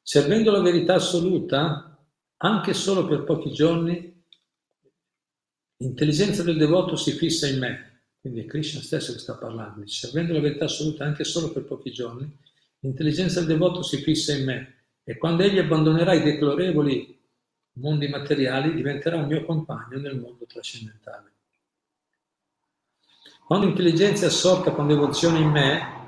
[0.00, 1.94] Servendo la verità assoluta,
[2.38, 4.24] anche solo per pochi giorni,
[5.76, 8.04] l'intelligenza del devoto si fissa in me.
[8.18, 9.86] Quindi è Krishna stesso che sta parlando.
[9.86, 12.34] Servendo la verità assoluta anche solo per pochi giorni,
[12.78, 14.74] l'intelligenza del devoto si fissa in me.
[15.04, 17.20] E quando egli abbandonerà i deplorevoli
[17.74, 21.30] mondi materiali, diventerà un mio compagno nel mondo trascendentale.
[23.46, 26.00] Quando l'intelligenza è assorta con devozione in me,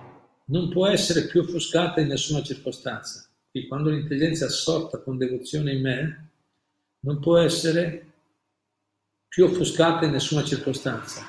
[0.47, 3.27] non può essere più offuscata in nessuna circostanza.
[3.51, 6.31] Quindi quando l'intelligenza è assorta con devozione in me,
[7.01, 8.13] non può essere
[9.29, 11.23] più offuscata in nessuna circostanza.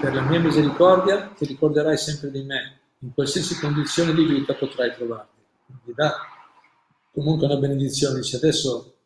[0.00, 4.94] Per la mia misericordia ti ricorderai sempre di me, in qualsiasi condizione di vita potrai
[4.94, 5.40] trovarti.
[5.84, 6.14] Ti dà
[7.12, 8.99] comunque una benedizione, dice adesso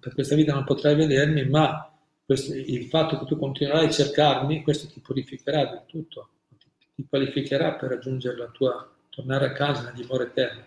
[0.00, 1.90] per questa vita non potrai vedermi, ma
[2.24, 6.28] questo, il fatto che tu continuerai a cercarmi, questo ti purificherà del tutto,
[6.58, 10.64] ti, ti qualificherà per raggiungere la tua, tornare a casa nella dimora eterna.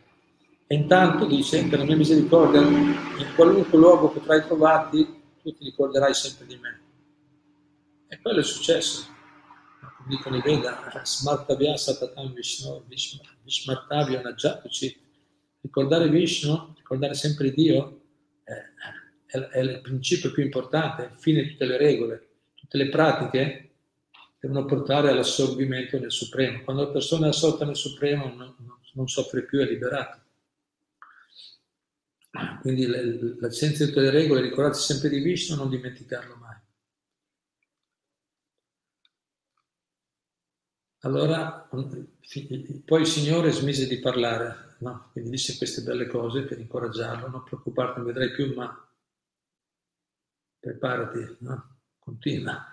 [0.68, 5.06] E intanto dice, per la mia misericordia, in qualunque luogo potrai trovarti,
[5.42, 6.82] tu ti ricorderai sempre di me.
[8.08, 9.06] E quello è successo.
[9.80, 12.84] Come dicono i Veda, Smartavya Satatam Vishnu,
[13.44, 15.02] Vishmartavya Najatuci.
[15.62, 18.03] Ricordare Vishnu, ricordare sempre Dio,
[18.44, 23.72] è, è il principio più importante, il fine tutte le regole, tutte le pratiche
[24.40, 26.64] devono portare all'assorbimento nel Supremo.
[26.64, 28.56] Quando la persona è assorta nel Supremo non,
[28.94, 30.22] non soffre più, è liberato.
[32.62, 36.58] Quindi l'essenza di tutte le regole, ricordarsi sempre di Vishnu, non dimenticarlo mai.
[41.06, 41.70] Allora,
[42.86, 45.10] poi il Signore smise di parlare, no?
[45.12, 48.88] quindi disse queste belle cose per incoraggiarlo, non preoccuparti, non vedrai più, ma
[50.60, 51.78] preparati, no?
[52.00, 52.68] continua.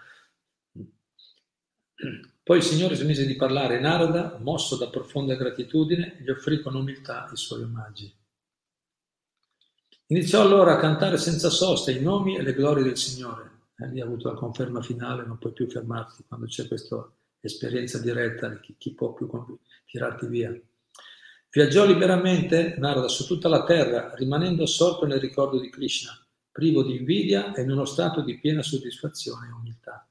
[2.43, 7.29] Poi il Signore smise di parlare Narada, mosso da profonda gratitudine, gli offrì con umiltà
[7.33, 8.13] i suoi omaggi.
[10.07, 13.69] Iniziò allora a cantare senza sosta i nomi e le glorie del Signore.
[13.77, 17.99] Eh, lì ha avuto la conferma finale, non puoi più fermarti quando c'è questa esperienza
[18.01, 19.29] diretta di chi, chi può più
[19.87, 20.61] tirarti via.
[21.51, 26.13] Viaggiò liberamente Narada su tutta la terra, rimanendo assorto nel ricordo di Krishna
[26.51, 30.07] privo di invidia e in uno stato di piena soddisfazione e umiltà.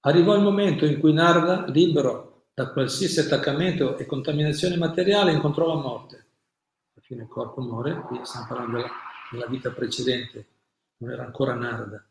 [0.00, 5.80] Arrivò il momento in cui Narda, libero da qualsiasi attaccamento e contaminazione materiale, incontrò la
[5.80, 6.16] morte.
[6.16, 8.84] Alla fine il corpo muore, qui stiamo parlando
[9.30, 10.46] della, vita precedente,
[10.98, 12.04] non era ancora Narda,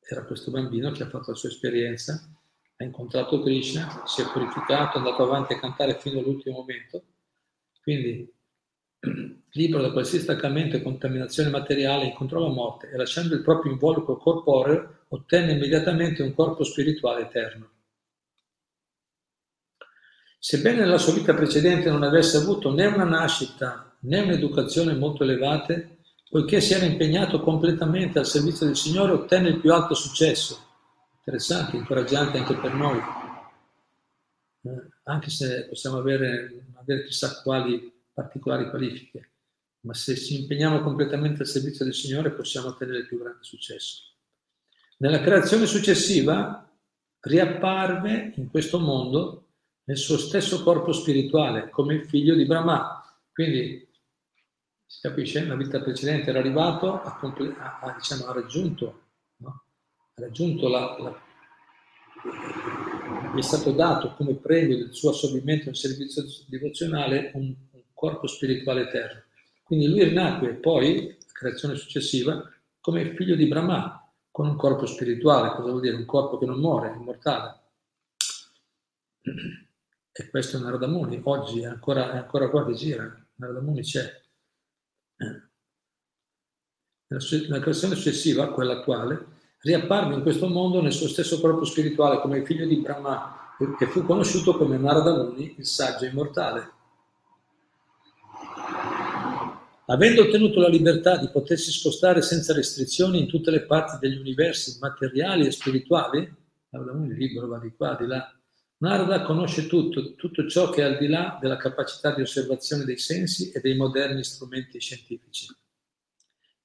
[0.00, 2.28] era questo bambino che ha fatto la sua esperienza,
[2.82, 7.02] ha incontrato Krishna, si è purificato, è andato avanti a cantare fino all'ultimo momento.
[7.82, 8.30] Quindi
[9.52, 14.16] libero da qualsiasi staccamento e contaminazione materiale, incontrò la morte e lasciando il proprio involucro
[14.16, 17.70] corporeo ottenne immediatamente un corpo spirituale eterno.
[20.38, 25.98] Sebbene nella sua vita precedente non avesse avuto né una nascita né un'educazione molto elevate,
[26.28, 30.71] poiché si era impegnato completamente al servizio del Signore, ottenne il più alto successo.
[31.24, 32.98] Interessante, incoraggiante anche per noi,
[34.62, 39.30] eh, anche se possiamo avere, avere chissà quali particolari qualifiche,
[39.82, 44.14] ma se ci impegniamo completamente al servizio del Signore possiamo ottenere il più grande successo.
[44.98, 46.68] Nella creazione successiva
[47.20, 49.46] riapparve in questo mondo
[49.84, 53.00] nel suo stesso corpo spirituale come il figlio di Brahma.
[53.32, 53.88] Quindi
[54.84, 59.01] si capisce, nella vita precedente era arrivato, a, diciamo, ha raggiunto,
[60.22, 61.30] raggiunto la, la
[63.34, 67.54] gli è stato dato come premio del suo assorbimento nel servizio devozionale un,
[67.94, 69.22] corpo spirituale eterno.
[69.62, 75.70] Quindi lui rinacque poi, creazione successiva, come figlio di Brahma, con un corpo spirituale, cosa
[75.70, 75.94] vuol dire?
[75.94, 77.60] Un corpo che non muore, immortale.
[80.10, 83.82] E questo è Narada Muni, oggi è ancora, è ancora qua che gira, Narada Muni
[83.82, 84.20] c'è.
[87.06, 89.26] Nella creazione successiva, quella attuale,
[89.62, 94.04] riapparve in questo mondo nel suo stesso corpo spirituale come figlio di Brahma, che fu
[94.04, 96.70] conosciuto come Narada Muni, il saggio immortale.
[99.86, 104.78] Avendo ottenuto la libertà di potersi spostare senza restrizioni in tutte le parti degli universi
[104.80, 106.34] materiali e spirituali,
[106.70, 106.76] è
[107.08, 108.32] libero, va di qua, di là,
[108.78, 112.98] Narada conosce tutto, tutto ciò che è al di là della capacità di osservazione dei
[112.98, 115.46] sensi e dei moderni strumenti scientifici.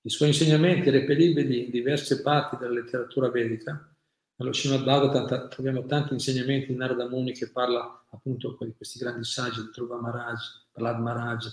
[0.07, 3.93] I suoi insegnamenti, reperibili in diverse parti della letteratura vedica,
[4.37, 9.25] nello Srimad Bhagavatam troviamo tanti insegnamenti di Narada Muni che parla appunto di questi grandi
[9.25, 10.39] saggi, Dhruva Maharaj,
[10.71, 11.45] Prahlad Maharaj,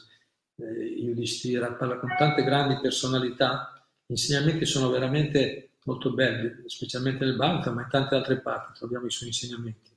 [0.54, 7.34] eh, Yudhishthira, parla con tante grandi personalità, gli insegnamenti sono veramente molto belli, specialmente nel
[7.34, 9.90] Bhagavad, ma in tante altre parti troviamo i suoi insegnamenti.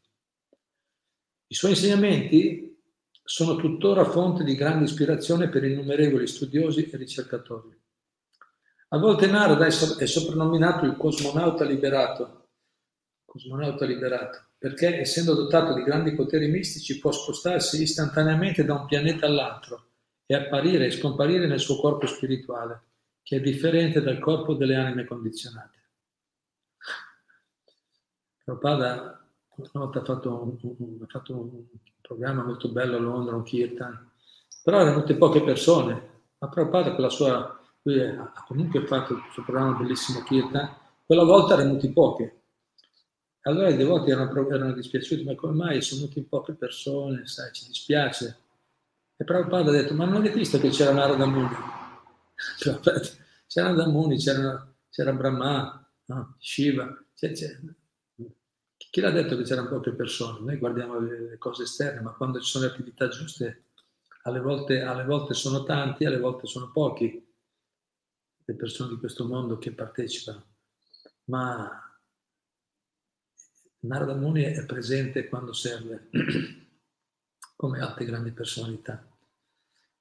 [1.46, 2.76] I suoi insegnamenti
[3.24, 7.77] sono tuttora fonte di grande ispirazione per innumerevoli studiosi e ricercatori.
[8.90, 12.48] A volte Narada è soprannominato il cosmonauta liberato,
[13.26, 19.26] cosmonauta liberato, perché essendo dotato di grandi poteri mistici può spostarsi istantaneamente da un pianeta
[19.26, 19.90] all'altro
[20.26, 22.84] e apparire e scomparire nel suo corpo spirituale,
[23.24, 25.76] che è differente dal corpo delle anime condizionate.
[28.46, 29.22] Prabhupada
[29.58, 31.66] una volta ha fatto un, fatto un
[32.00, 34.12] programma molto bello a Londra, un kirtan,
[34.64, 37.57] però erano venute poche persone, ma Prabhupada con la sua
[37.88, 40.76] lui ha comunque fatto suo programma bellissimo Kirtan,
[41.06, 42.30] quella volta erano venuti pochi.
[43.44, 47.66] Allora i devoti erano, erano dispiaciuti, ma come mai sono venuti poche persone, sai, ci
[47.66, 48.38] dispiace.
[49.16, 51.48] E Prabhupada ha detto, ma non avete visto che c'era Narada Muni?
[52.60, 56.36] c'era Narada c'era, c'era Brahma, no?
[56.40, 57.58] Shiva, c'è, c'è.
[58.92, 60.40] chi l'ha detto che c'erano poche persone?
[60.42, 63.64] Noi guardiamo le cose esterne, ma quando ci sono le attività giuste,
[64.24, 67.27] alle volte, alle volte sono tanti, alle volte sono pochi
[68.48, 70.46] le persone di questo mondo che partecipano.
[71.26, 72.00] Ma
[73.80, 76.10] Narada Muni è presente quando serve,
[77.58, 79.06] come altre grandi personalità.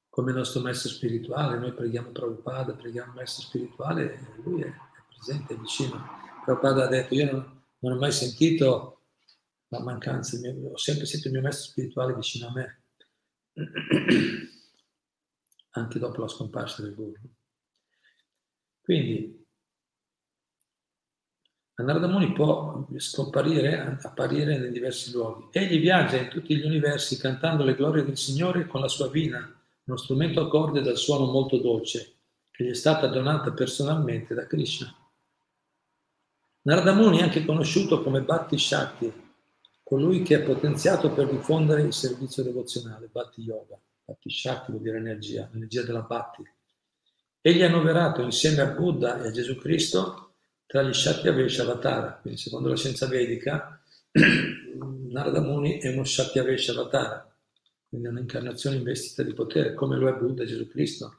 [0.08, 4.72] Come il nostro maestro spirituale, noi preghiamo Prabhupada, preghiamo il maestro spirituale, lui è,
[5.08, 6.00] presente, è vicino.
[6.44, 9.08] Prabhupada ha detto, io non, non ho mai sentito
[9.68, 12.82] la mancanza, ho sempre sentito il mio maestro spirituale vicino a me,
[15.70, 17.20] anche dopo la scomparsa del guru.
[18.86, 19.44] Quindi
[21.74, 25.48] Narada Muni può scomparire, apparire nei diversi luoghi.
[25.50, 29.38] Egli viaggia in tutti gli universi cantando le glorie del Signore con la sua vina,
[29.86, 32.12] uno strumento a corde dal suono molto dolce,
[32.52, 34.94] che gli è stata donata personalmente da Krishna.
[36.62, 39.12] Narada Muni è anche conosciuto come Bhatti Shakti,
[39.82, 43.76] colui che è potenziato per diffondere il servizio devozionale, Bhatti Yoga.
[44.04, 46.54] Bhatti Shakti vuol dire energia, l'energia della Bhatti.
[47.46, 52.40] Egli è annoverato insieme a Buddha e a Gesù Cristo tra gli Shatyavesha Avatara, quindi
[52.40, 53.80] secondo la scienza vedica
[54.10, 57.32] Narada Muni è uno Shatyavesha Avatara,
[57.88, 61.18] quindi un'incarnazione investita di potere, come lo è Buddha e Gesù Cristo.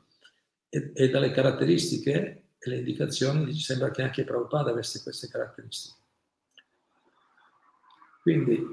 [0.67, 5.95] E, e dalle caratteristiche e le indicazioni sembra che anche Prabhupada avesse queste caratteristiche.
[8.21, 8.59] Quindi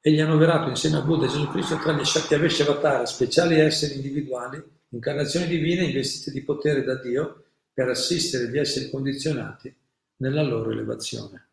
[0.00, 3.96] egli ha annoverato insieme a Buddha e Gesù Cristo tra gli Shatyavesha Avatara, speciali esseri
[3.96, 9.74] individuali, incarnazioni divine investite di potere da Dio, per assistere gli esseri condizionati
[10.16, 11.48] nella loro elevazione.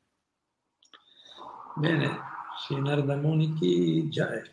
[1.75, 2.19] Bene,
[2.65, 4.43] sì, Narda Monichi già è.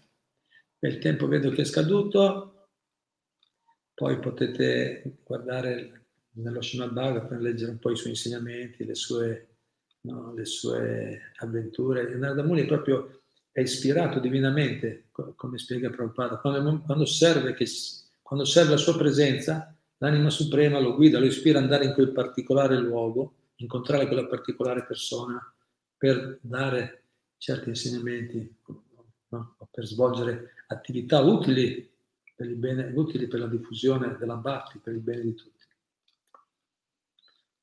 [0.80, 2.68] Il tempo vedo che è scaduto,
[3.94, 9.56] poi potete guardare nello Srimad Bhagavatam, leggere un po' i suoi insegnamenti, le sue,
[10.02, 12.14] no, le sue avventure.
[12.14, 17.66] Narda Muni è proprio è ispirato divinamente, come spiega Prabhupada, quando, quando, serve che,
[18.34, 19.74] quando serve la sua presenza,
[20.04, 24.84] L'anima suprema lo guida, lo ispira ad andare in quel particolare luogo, incontrare quella particolare
[24.84, 25.40] persona
[25.96, 27.04] per dare
[27.38, 28.54] certi insegnamenti,
[29.28, 29.56] no?
[29.70, 31.90] per svolgere attività utili
[32.34, 35.64] per, bene, utili per la diffusione della Bhakti, per il bene di tutti.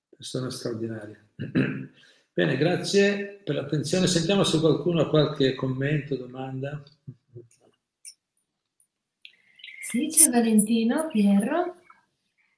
[0.10, 1.24] Persona straordinaria.
[2.34, 4.08] Bene, grazie per l'attenzione.
[4.08, 6.82] Sentiamo se qualcuno ha qualche commento, domanda.
[9.92, 11.76] Sì, c'è Valentino, Piero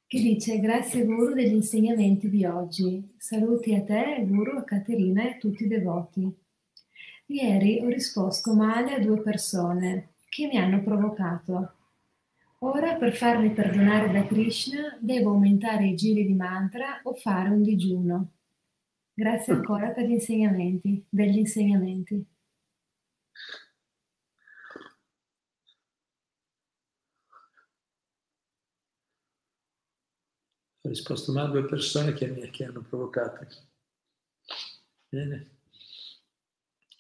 [0.06, 3.16] che dice grazie Guru degli insegnamenti di oggi.
[3.18, 6.32] Saluti a te, Guru, a Caterina e a tutti i devoti.
[7.26, 11.74] Ieri ho risposto male a due persone che mi hanno provocato.
[12.60, 17.64] Ora per farmi perdonare da Krishna devo aumentare i giri di mantra o fare un
[17.64, 18.28] digiuno.
[19.12, 22.24] Grazie ancora per gli insegnamenti, degli insegnamenti.
[30.83, 33.46] Ho risposto male a due persone che mi che hanno provocato.
[35.10, 35.50] Bene.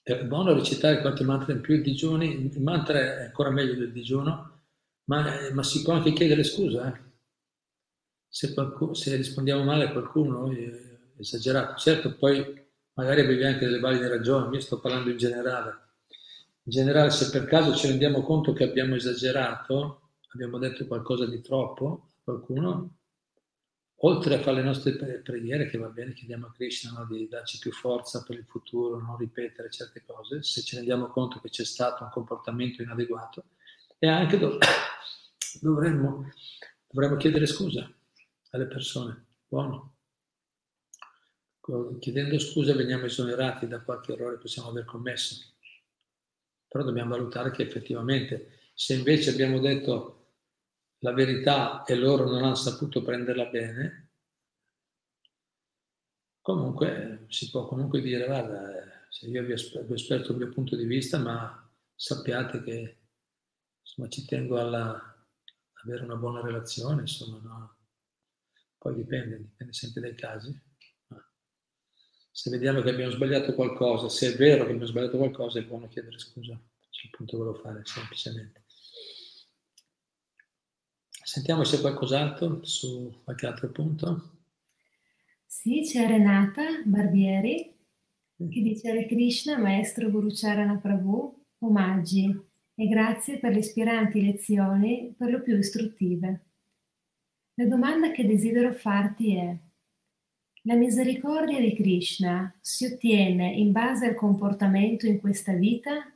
[0.01, 3.93] È buono recitare qualche mantra in più, il digiuni, il mantra è ancora meglio del
[3.93, 4.63] digiuno,
[5.05, 5.23] ma,
[5.53, 6.93] ma si può anche chiedere scusa.
[6.93, 7.01] Eh?
[8.27, 11.77] Se, qualcuno, se, rispondiamo male a qualcuno, è esagerato.
[11.77, 12.61] Certo, poi
[12.95, 15.81] magari avevi anche delle valide ragioni, io sto parlando in generale.
[16.63, 21.41] In generale, se per caso ci rendiamo conto che abbiamo esagerato, abbiamo detto qualcosa di
[21.41, 22.97] troppo a qualcuno,
[24.05, 27.59] oltre a fare le nostre preghiere, che va bene, chiediamo a Krishna no, di darci
[27.59, 31.63] più forza per il futuro, non ripetere certe cose, se ci rendiamo conto che c'è
[31.63, 33.45] stato un comportamento inadeguato,
[33.97, 34.59] e anche dov-
[35.61, 36.29] dovremmo,
[36.89, 37.89] dovremmo chiedere scusa
[38.51, 39.25] alle persone.
[39.47, 39.91] Buono.
[41.99, 45.53] Chiedendo scusa veniamo esonerati da qualche errore che possiamo aver commesso.
[46.67, 50.22] Però dobbiamo valutare che effettivamente, se invece abbiamo detto
[51.03, 54.11] la verità e loro non hanno saputo prenderla bene,
[56.39, 60.85] comunque si può comunque dire, guarda, se io vi ho espresso il mio punto di
[60.85, 63.01] vista, ma sappiate che
[63.81, 65.27] insomma, ci tengo alla,
[65.83, 67.77] avere una buona relazione, insomma, no?
[68.77, 70.57] Poi dipende, dipende sempre dai casi.
[72.31, 75.87] Se vediamo che abbiamo sbagliato qualcosa, se è vero che abbiamo sbagliato qualcosa, è buono
[75.87, 76.59] chiedere scusa.
[76.89, 78.62] C'è il punto che volevo fare, semplicemente.
[81.33, 84.41] Sentiamo se c'è qualcos'altro su qualche altro punto.
[85.47, 87.75] Sì, c'è Renata Barbieri
[88.37, 92.39] che dice Hare Krishna, Maestro Guru Charana Prabhu, omaggi
[92.75, 96.45] e grazie per le ispiranti lezioni, per lo più istruttive.
[97.55, 99.57] La domanda che desidero farti è,
[100.65, 106.12] la misericordia di Krishna si ottiene in base al comportamento in questa vita?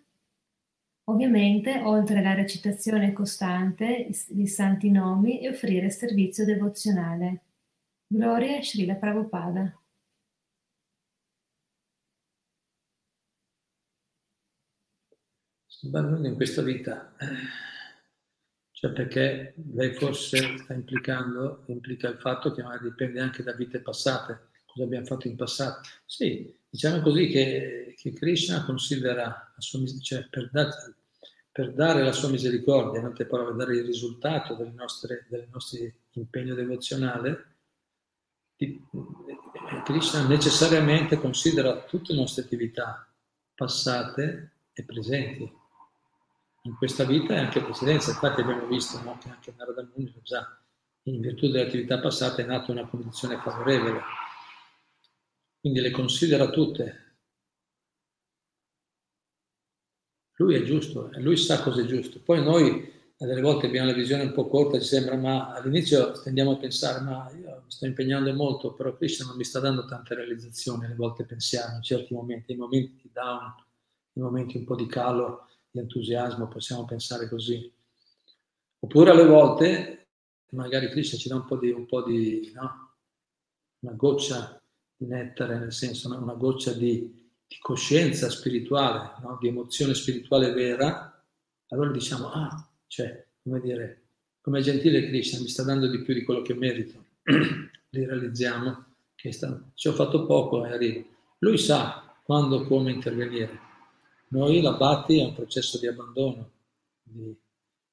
[1.10, 7.44] Ovviamente, oltre alla recitazione costante di santi nomi e offrire servizio devozionale.
[8.08, 9.74] Gloria a Srila Prabhupada.
[15.66, 17.16] Sbagliando in questa vita,
[18.72, 23.80] cioè perché lei forse sta implicando, implica il fatto che magari dipende anche da vite
[23.82, 25.82] passate, cosa abbiamo fatto in passato.
[26.06, 30.96] Sì, diciamo così che, che Krishna considera, sua, cioè per, dare,
[31.52, 35.14] per dare la sua misericordia, in altre parole, dare il risultato del, nostro
[36.14, 37.56] impegno devozionale,
[39.84, 43.08] Krishna necessariamente considera tutte le nostre attività
[43.54, 45.52] passate e presenti
[46.64, 48.12] in questa vita e anche precedenza.
[48.12, 50.60] Infatti abbiamo visto no, che anche Narada Muni già
[51.04, 54.02] in virtù delle attività passate è nata una condizione favorevole.
[55.60, 57.06] Quindi le considera tutte.
[60.38, 62.22] Lui è giusto, e lui sa cosa è giusto.
[62.22, 66.52] Poi noi delle volte abbiamo la visione un po' corta, ci sembra, ma all'inizio tendiamo
[66.52, 70.14] a pensare, ma io mi sto impegnando molto, però Krishna non mi sta dando tante
[70.14, 73.56] realizzazioni, alle volte pensiamo in certi momenti, in momenti di down,
[74.14, 77.74] in momenti un po' di calo, di entusiasmo, possiamo pensare così.
[78.80, 80.10] Oppure alle volte
[80.52, 82.94] magari Krishna ci dà un po' di, un po di no?
[83.80, 84.62] una goccia
[85.06, 89.38] nettare, nel senso una goccia di, di coscienza spirituale, no?
[89.40, 91.24] di emozione spirituale vera,
[91.70, 94.08] allora diciamo, ah, cioè, come dire,
[94.42, 97.06] come gentile Krishna mi sta dando di più di quello che merito.
[97.90, 101.06] Li realizziamo che sta, ci ho fatto poco e arrivo.
[101.40, 103.60] Lui sa quando, come intervenire.
[104.30, 106.52] Noi la Bhatti è un processo di abbandono,
[107.02, 107.34] di,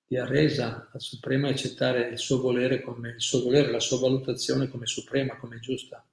[0.06, 3.98] di arresa al Supremo e accettare il suo volere come il suo volere, la sua
[3.98, 6.04] valutazione come suprema, come giusta.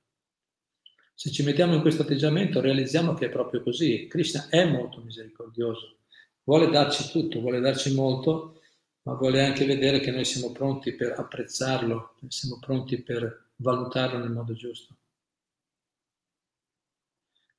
[1.22, 4.08] Se ci mettiamo in questo atteggiamento realizziamo che è proprio così.
[4.08, 5.98] Krishna è molto misericordioso,
[6.46, 8.60] vuole darci tutto, vuole darci molto,
[9.04, 14.32] ma vuole anche vedere che noi siamo pronti per apprezzarlo, siamo pronti per valutarlo nel
[14.32, 14.96] modo giusto.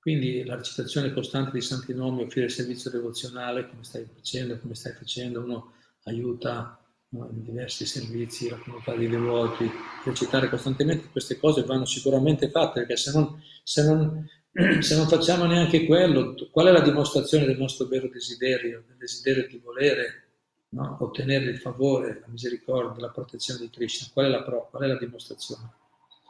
[0.00, 4.94] Quindi la recitazione costante di santi nomi, offrire servizio devozionale, come stai facendo, come stai
[4.94, 6.81] facendo, uno aiuta
[7.12, 9.70] no, diversi servizi, la comunità dei devoti,
[10.04, 14.28] recitare costantemente queste cose vanno sicuramente fatte, perché se non, se non,
[14.80, 19.46] se non facciamo neanche quello, qual è la dimostrazione del nostro vero desiderio, del desiderio
[19.46, 20.28] di volere
[20.70, 24.08] no, ottenere il favore, la misericordia, la protezione di Krishna?
[24.12, 24.66] Qual è la prova?
[24.70, 25.70] Qual è la dimostrazione?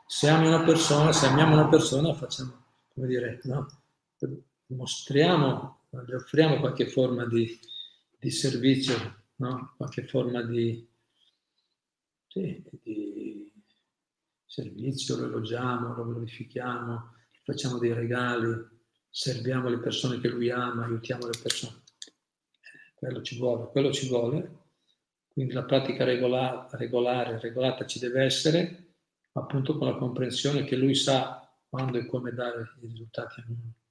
[0.07, 2.61] Se ami una persona, se amiamo una persona, facciamo
[2.95, 3.67] come dire, no?
[4.67, 7.59] mostriamo, offriamo qualche forma di,
[8.19, 9.75] di servizio, no?
[9.77, 10.89] qualche forma di,
[12.29, 13.53] sì, di
[14.47, 18.49] servizio, lo elogiamo, lo glorifichiamo, facciamo dei regali,
[19.11, 21.83] serviamo le persone che lui ama, aiutiamo le persone.
[21.99, 24.61] Eh, quello ci vuole, quello ci vuole.
[25.33, 28.95] Quindi la pratica regolare, regolare, regolata ci deve essere,
[29.33, 33.82] appunto con la comprensione che lui sa quando e come dare i risultati a noi.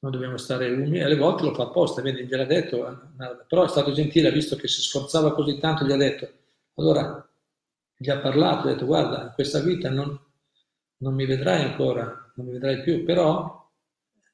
[0.00, 3.10] Noi dobbiamo stare umili, alle volte lo fa apposta, vedi, gliel'ha detto,
[3.48, 6.30] però è stato gentile, visto che si sforzava così tanto, gli ha detto,
[6.74, 7.28] allora
[7.96, 10.16] gli ha parlato, ha detto, guarda, in questa vita non,
[10.98, 13.68] non mi vedrai ancora, non mi vedrai più, però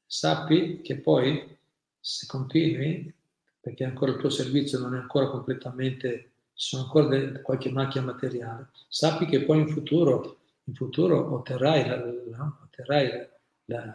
[0.05, 1.57] sappi che poi
[1.99, 3.13] se continui,
[3.59, 8.03] perché ancora il tuo servizio non è ancora completamente, ci sono ancora de, qualche macchia
[8.03, 13.29] materiale, sappi che poi in futuro, in futuro otterrai la, la, otterrai
[13.67, 13.95] la,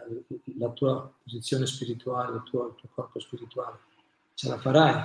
[0.58, 3.78] la, tua posizione spirituale, il tuo, il tuo corpo spirituale,
[4.34, 5.04] ce la farai.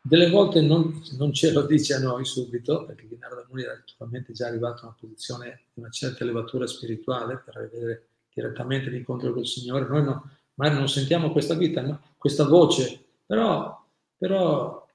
[0.00, 4.32] Delle volte non, non, ce lo dice a noi subito, perché Narada Muni è naturalmente
[4.32, 9.46] già arrivato a una posizione di una certa elevatura spirituale per avere direttamente l'incontro col
[9.46, 9.86] Signore.
[9.86, 12.00] Noi no, magari non sentiamo questa vita, no?
[12.16, 13.84] questa voce, però,
[14.16, 14.86] però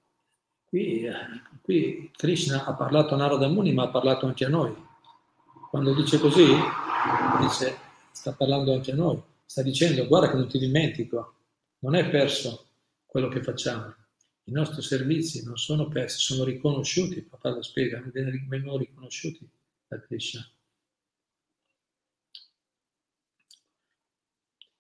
[0.66, 1.08] qui,
[1.62, 4.74] qui Krishna ha parlato a Narada Muni, ma ha parlato anche a noi.
[5.70, 6.46] Quando dice così,
[7.40, 7.78] dice,
[8.12, 11.36] sta parlando anche a noi, sta dicendo guarda che non ti dimentico,
[11.80, 12.68] non è perso
[13.06, 13.94] quello che facciamo.
[14.46, 19.48] I nostri servizi non sono persi, sono riconosciuti, papà lo spiega, vengono riconosciuti
[19.88, 20.46] da Krishna.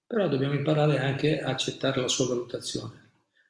[0.06, 3.02] Però dobbiamo imparare anche a accettare la sua valutazione.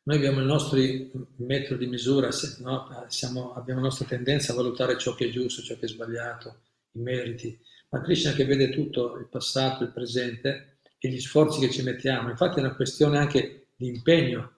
[0.04, 3.06] Noi abbiamo i nostri metri di misura, no?
[3.08, 6.62] Siamo, abbiamo la nostra tendenza a valutare ciò che è giusto, ciò che è sbagliato,
[6.92, 7.58] i meriti,
[7.94, 12.30] ma Krishna che vede tutto, il passato, il presente e gli sforzi che ci mettiamo.
[12.30, 14.52] Infatti è una questione anche di impegno.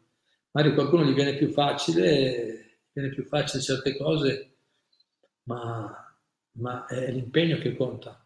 [0.51, 4.55] Magari qualcuno gli viene più facile, viene più facile certe cose,
[5.43, 6.17] ma,
[6.59, 8.25] ma è l'impegno che conta.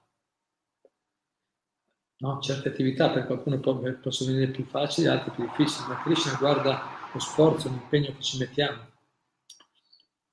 [2.17, 2.39] No?
[2.39, 6.81] Certe attività per qualcuno possono venire più facili, altre più difficili, ma Krishna guarda
[7.11, 8.87] lo sforzo, l'impegno che ci mettiamo.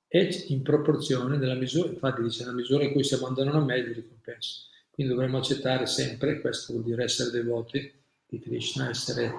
[0.07, 3.83] E in proporzione della misura, infatti dice, nella misura in cui si abbandonano a me,
[3.83, 4.61] di ricompensa.
[4.89, 7.93] Quindi dovremmo accettare sempre, questo vuol dire essere devoti
[8.25, 9.31] di Krishna, essere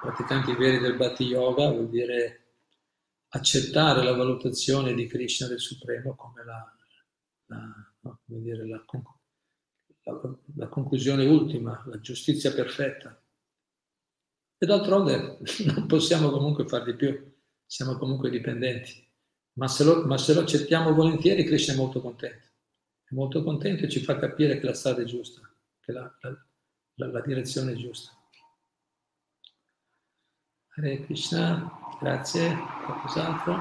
[0.00, 2.40] praticanti veri del Bhatti Yoga, vuol dire
[3.28, 6.76] accettare la valutazione di Krishna del Supremo come la,
[7.46, 8.84] la, no, come dire, la,
[10.02, 13.20] la, la conclusione ultima, la giustizia perfetta.
[14.56, 15.38] E d'altronde
[15.74, 17.32] non possiamo comunque far di più,
[17.66, 19.03] siamo comunque dipendenti.
[19.54, 22.48] Ma se, lo, ma se lo accettiamo volentieri, Krishna è molto contento.
[23.04, 25.40] È molto contento e ci fa capire che la strada è giusta,
[25.80, 28.10] che la, la, la direzione è giusta.
[30.76, 32.56] Hare Krishna, grazie.
[32.84, 33.58] Qualcos'altro?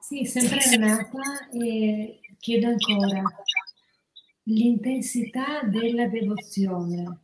[0.00, 3.22] Sì, sempre Renata, e chiedo ancora,
[4.44, 7.20] l'intensità della devozione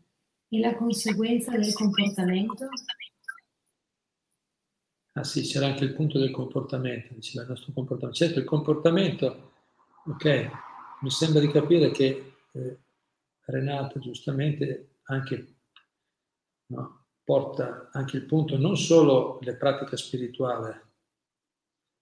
[0.48, 2.68] e la conseguenza del comportamento?
[5.16, 8.18] Ah sì, c'era anche il punto del comportamento, diceva il nostro comportamento.
[8.18, 9.52] Certo, il comportamento,
[10.06, 10.50] ok,
[11.02, 12.78] mi sembra di capire che eh,
[13.46, 15.54] Renato giustamente anche
[16.66, 20.74] no, porta anche il punto non solo le pratiche spirituali,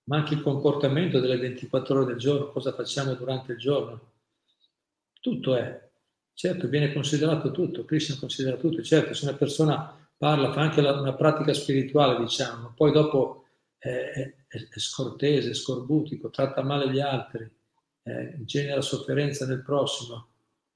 [0.05, 4.11] ma anche il comportamento delle 24 ore del giorno, cosa facciamo durante il giorno
[5.23, 5.91] tutto è.
[6.35, 8.83] Certo, viene considerato tutto, Krishna considera tutto.
[8.83, 13.47] Certo, se una persona parla, fa anche la, una pratica spirituale, diciamo, poi dopo
[13.77, 17.51] è, è, è scortese, è scorbutico, tratta male gli altri,
[18.05, 20.29] eh, genera sofferenza nel prossimo,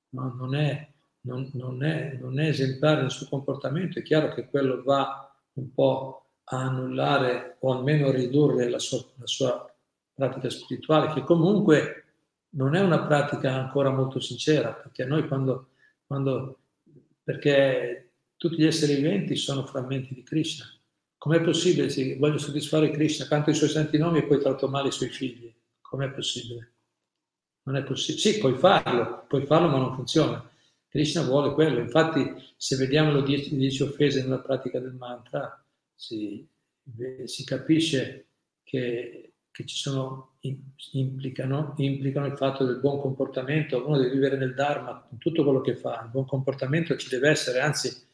[0.08, 0.34] no?
[0.36, 0.88] non, è,
[1.20, 6.24] non, non, non è esemplare nel suo comportamento, è chiaro che quello va un po'
[6.42, 9.72] a annullare o almeno a ridurre la sua, la sua
[10.12, 12.04] pratica spirituale, che comunque
[12.56, 15.68] non è una pratica ancora molto sincera, perché noi quando,
[16.04, 16.58] quando
[17.22, 18.05] perché
[18.36, 20.64] tutti gli esseri viventi sono frammenti di Krishna.
[21.16, 24.88] Com'è possibile se voglio soddisfare Krishna, canto i suoi santi nomi e poi tratto male
[24.88, 25.52] i suoi figli?
[25.80, 26.74] Com'è possibile?
[27.62, 28.18] Non è possibile.
[28.18, 30.48] Sì, puoi farlo, puoi farlo ma non funziona.
[30.88, 31.80] Krishna vuole quello.
[31.80, 35.64] Infatti, se vediamo le dieci, dieci offese nella pratica del mantra,
[35.94, 36.46] si,
[37.24, 38.28] si capisce
[38.62, 39.26] che
[39.56, 40.34] che ci sono,
[40.92, 45.62] implicano, implicano il fatto del buon comportamento, uno deve vivere nel Dharma, in tutto quello
[45.62, 48.05] che fa, il buon comportamento ci deve essere, anzi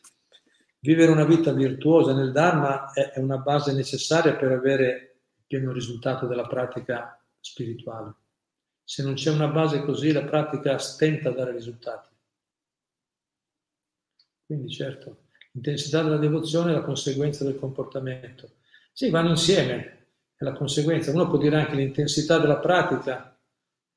[0.82, 6.26] vivere una vita virtuosa nel Dharma è, una base necessaria per avere il pieno risultato
[6.26, 8.14] della pratica spirituale.
[8.84, 12.08] Se non c'è una base così, la pratica stenta a dare risultati.
[14.44, 18.56] Quindi certo, l'intensità della devozione è la conseguenza del comportamento.
[18.92, 21.12] Sì, vanno insieme, è la conseguenza.
[21.12, 23.38] Uno può dire anche l'intensità della pratica.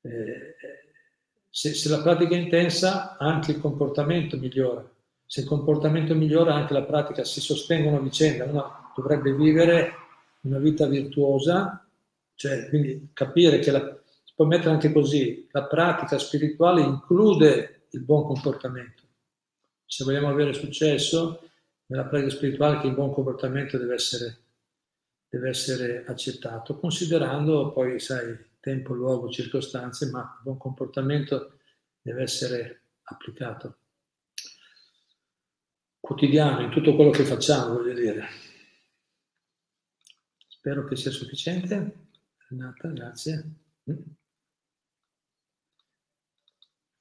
[0.02, 0.54] Eh,
[1.50, 4.88] se, se, la pratica è intensa, anche il comportamento migliora.
[5.26, 8.44] Se il comportamento migliora, anche la pratica si sostengono a vicenda.
[8.44, 9.92] Uno dovrebbe vivere
[10.42, 11.84] una vita virtuosa,
[12.34, 13.80] cioè quindi capire che la,
[14.24, 19.02] si può mettere anche così, la pratica spirituale include il buon comportamento.
[19.84, 21.42] Se vogliamo avere successo
[21.86, 24.38] nella pratica spirituale, che il buon comportamento deve essere
[25.28, 31.58] deve essere accettato, considerando poi, sai, tempo, luogo, circostanze, ma il buon comportamento
[32.00, 33.78] deve essere applicato
[36.06, 38.28] quotidiano in tutto quello che facciamo, voglio dire.
[40.46, 42.06] Spero che sia sufficiente.
[42.48, 43.54] Renata, grazie.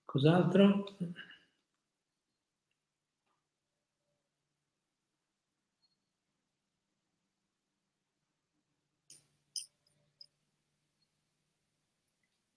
[0.04, 0.98] Cos'altro?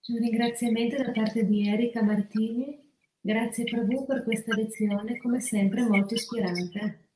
[0.07, 2.78] Un ringraziamento da parte di Erika Martini.
[3.29, 7.09] Grazie Prabhu per questa lezione, come sempre molto ispirante.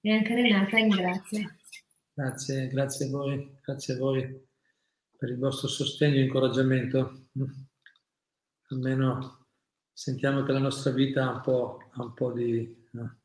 [0.00, 1.52] E anche Renata ringrazia.
[2.12, 4.46] Grazie, grazie a voi, grazie a voi
[5.18, 7.30] per il vostro sostegno e incoraggiamento.
[8.68, 9.48] Almeno
[9.92, 12.88] sentiamo che la nostra vita ha un po', un po di...
[12.92, 13.18] No?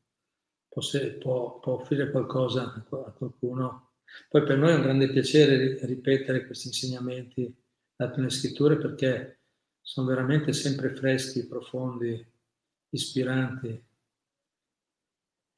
[0.67, 0.81] Può,
[1.19, 3.91] può, può, offrire qualcosa a qualcuno.
[4.27, 7.55] Poi per noi è un grande piacere ripetere questi insegnamenti
[7.95, 9.38] dati nelle scritture perché
[9.89, 12.25] sono veramente sempre freschi, profondi,
[12.89, 13.87] ispiranti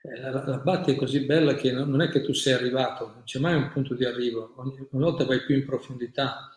[0.03, 3.23] eh, la, la Bhakti è così bella che non, è che tu sei arrivato, non
[3.23, 6.49] c'è mai un punto di arrivo, ogni, ogni volta vai più in profondità.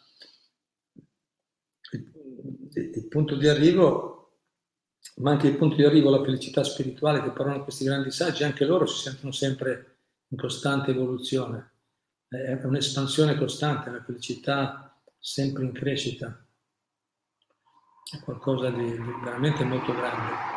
[1.92, 4.38] Il, il, punto di arrivo,
[5.16, 8.64] ma anche il punto di arrivo alla felicità spirituale che parlano questi grandi saggi, anche
[8.64, 9.98] loro si sentono sempre
[10.28, 11.72] in costante evoluzione.
[12.26, 16.43] È un'espansione costante, la felicità sempre in crescita.
[18.10, 20.52] È qualcosa di, di veramente molto grande.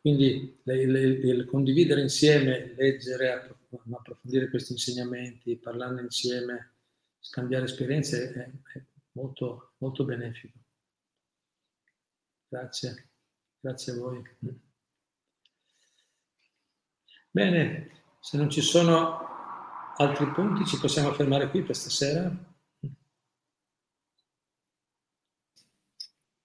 [0.00, 3.32] Quindi il condividere insieme, leggere,
[3.90, 6.72] approfondire questi insegnamenti, parlarne insieme,
[7.18, 8.82] scambiare esperienze è, è
[9.12, 10.56] molto, molto benefico.
[12.48, 13.08] Grazie,
[13.60, 14.22] grazie a voi.
[17.30, 19.26] Bene, se non ci sono
[19.96, 22.47] altri punti ci possiamo fermare qui per stasera.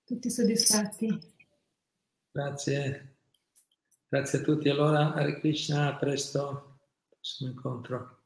[0.05, 1.31] Tutti soddisfatti.
[2.31, 3.17] Grazie.
[4.07, 4.69] Grazie a tutti.
[4.69, 6.79] Allora, Hare Krishna, a presto,
[7.09, 8.22] prossimo incontro.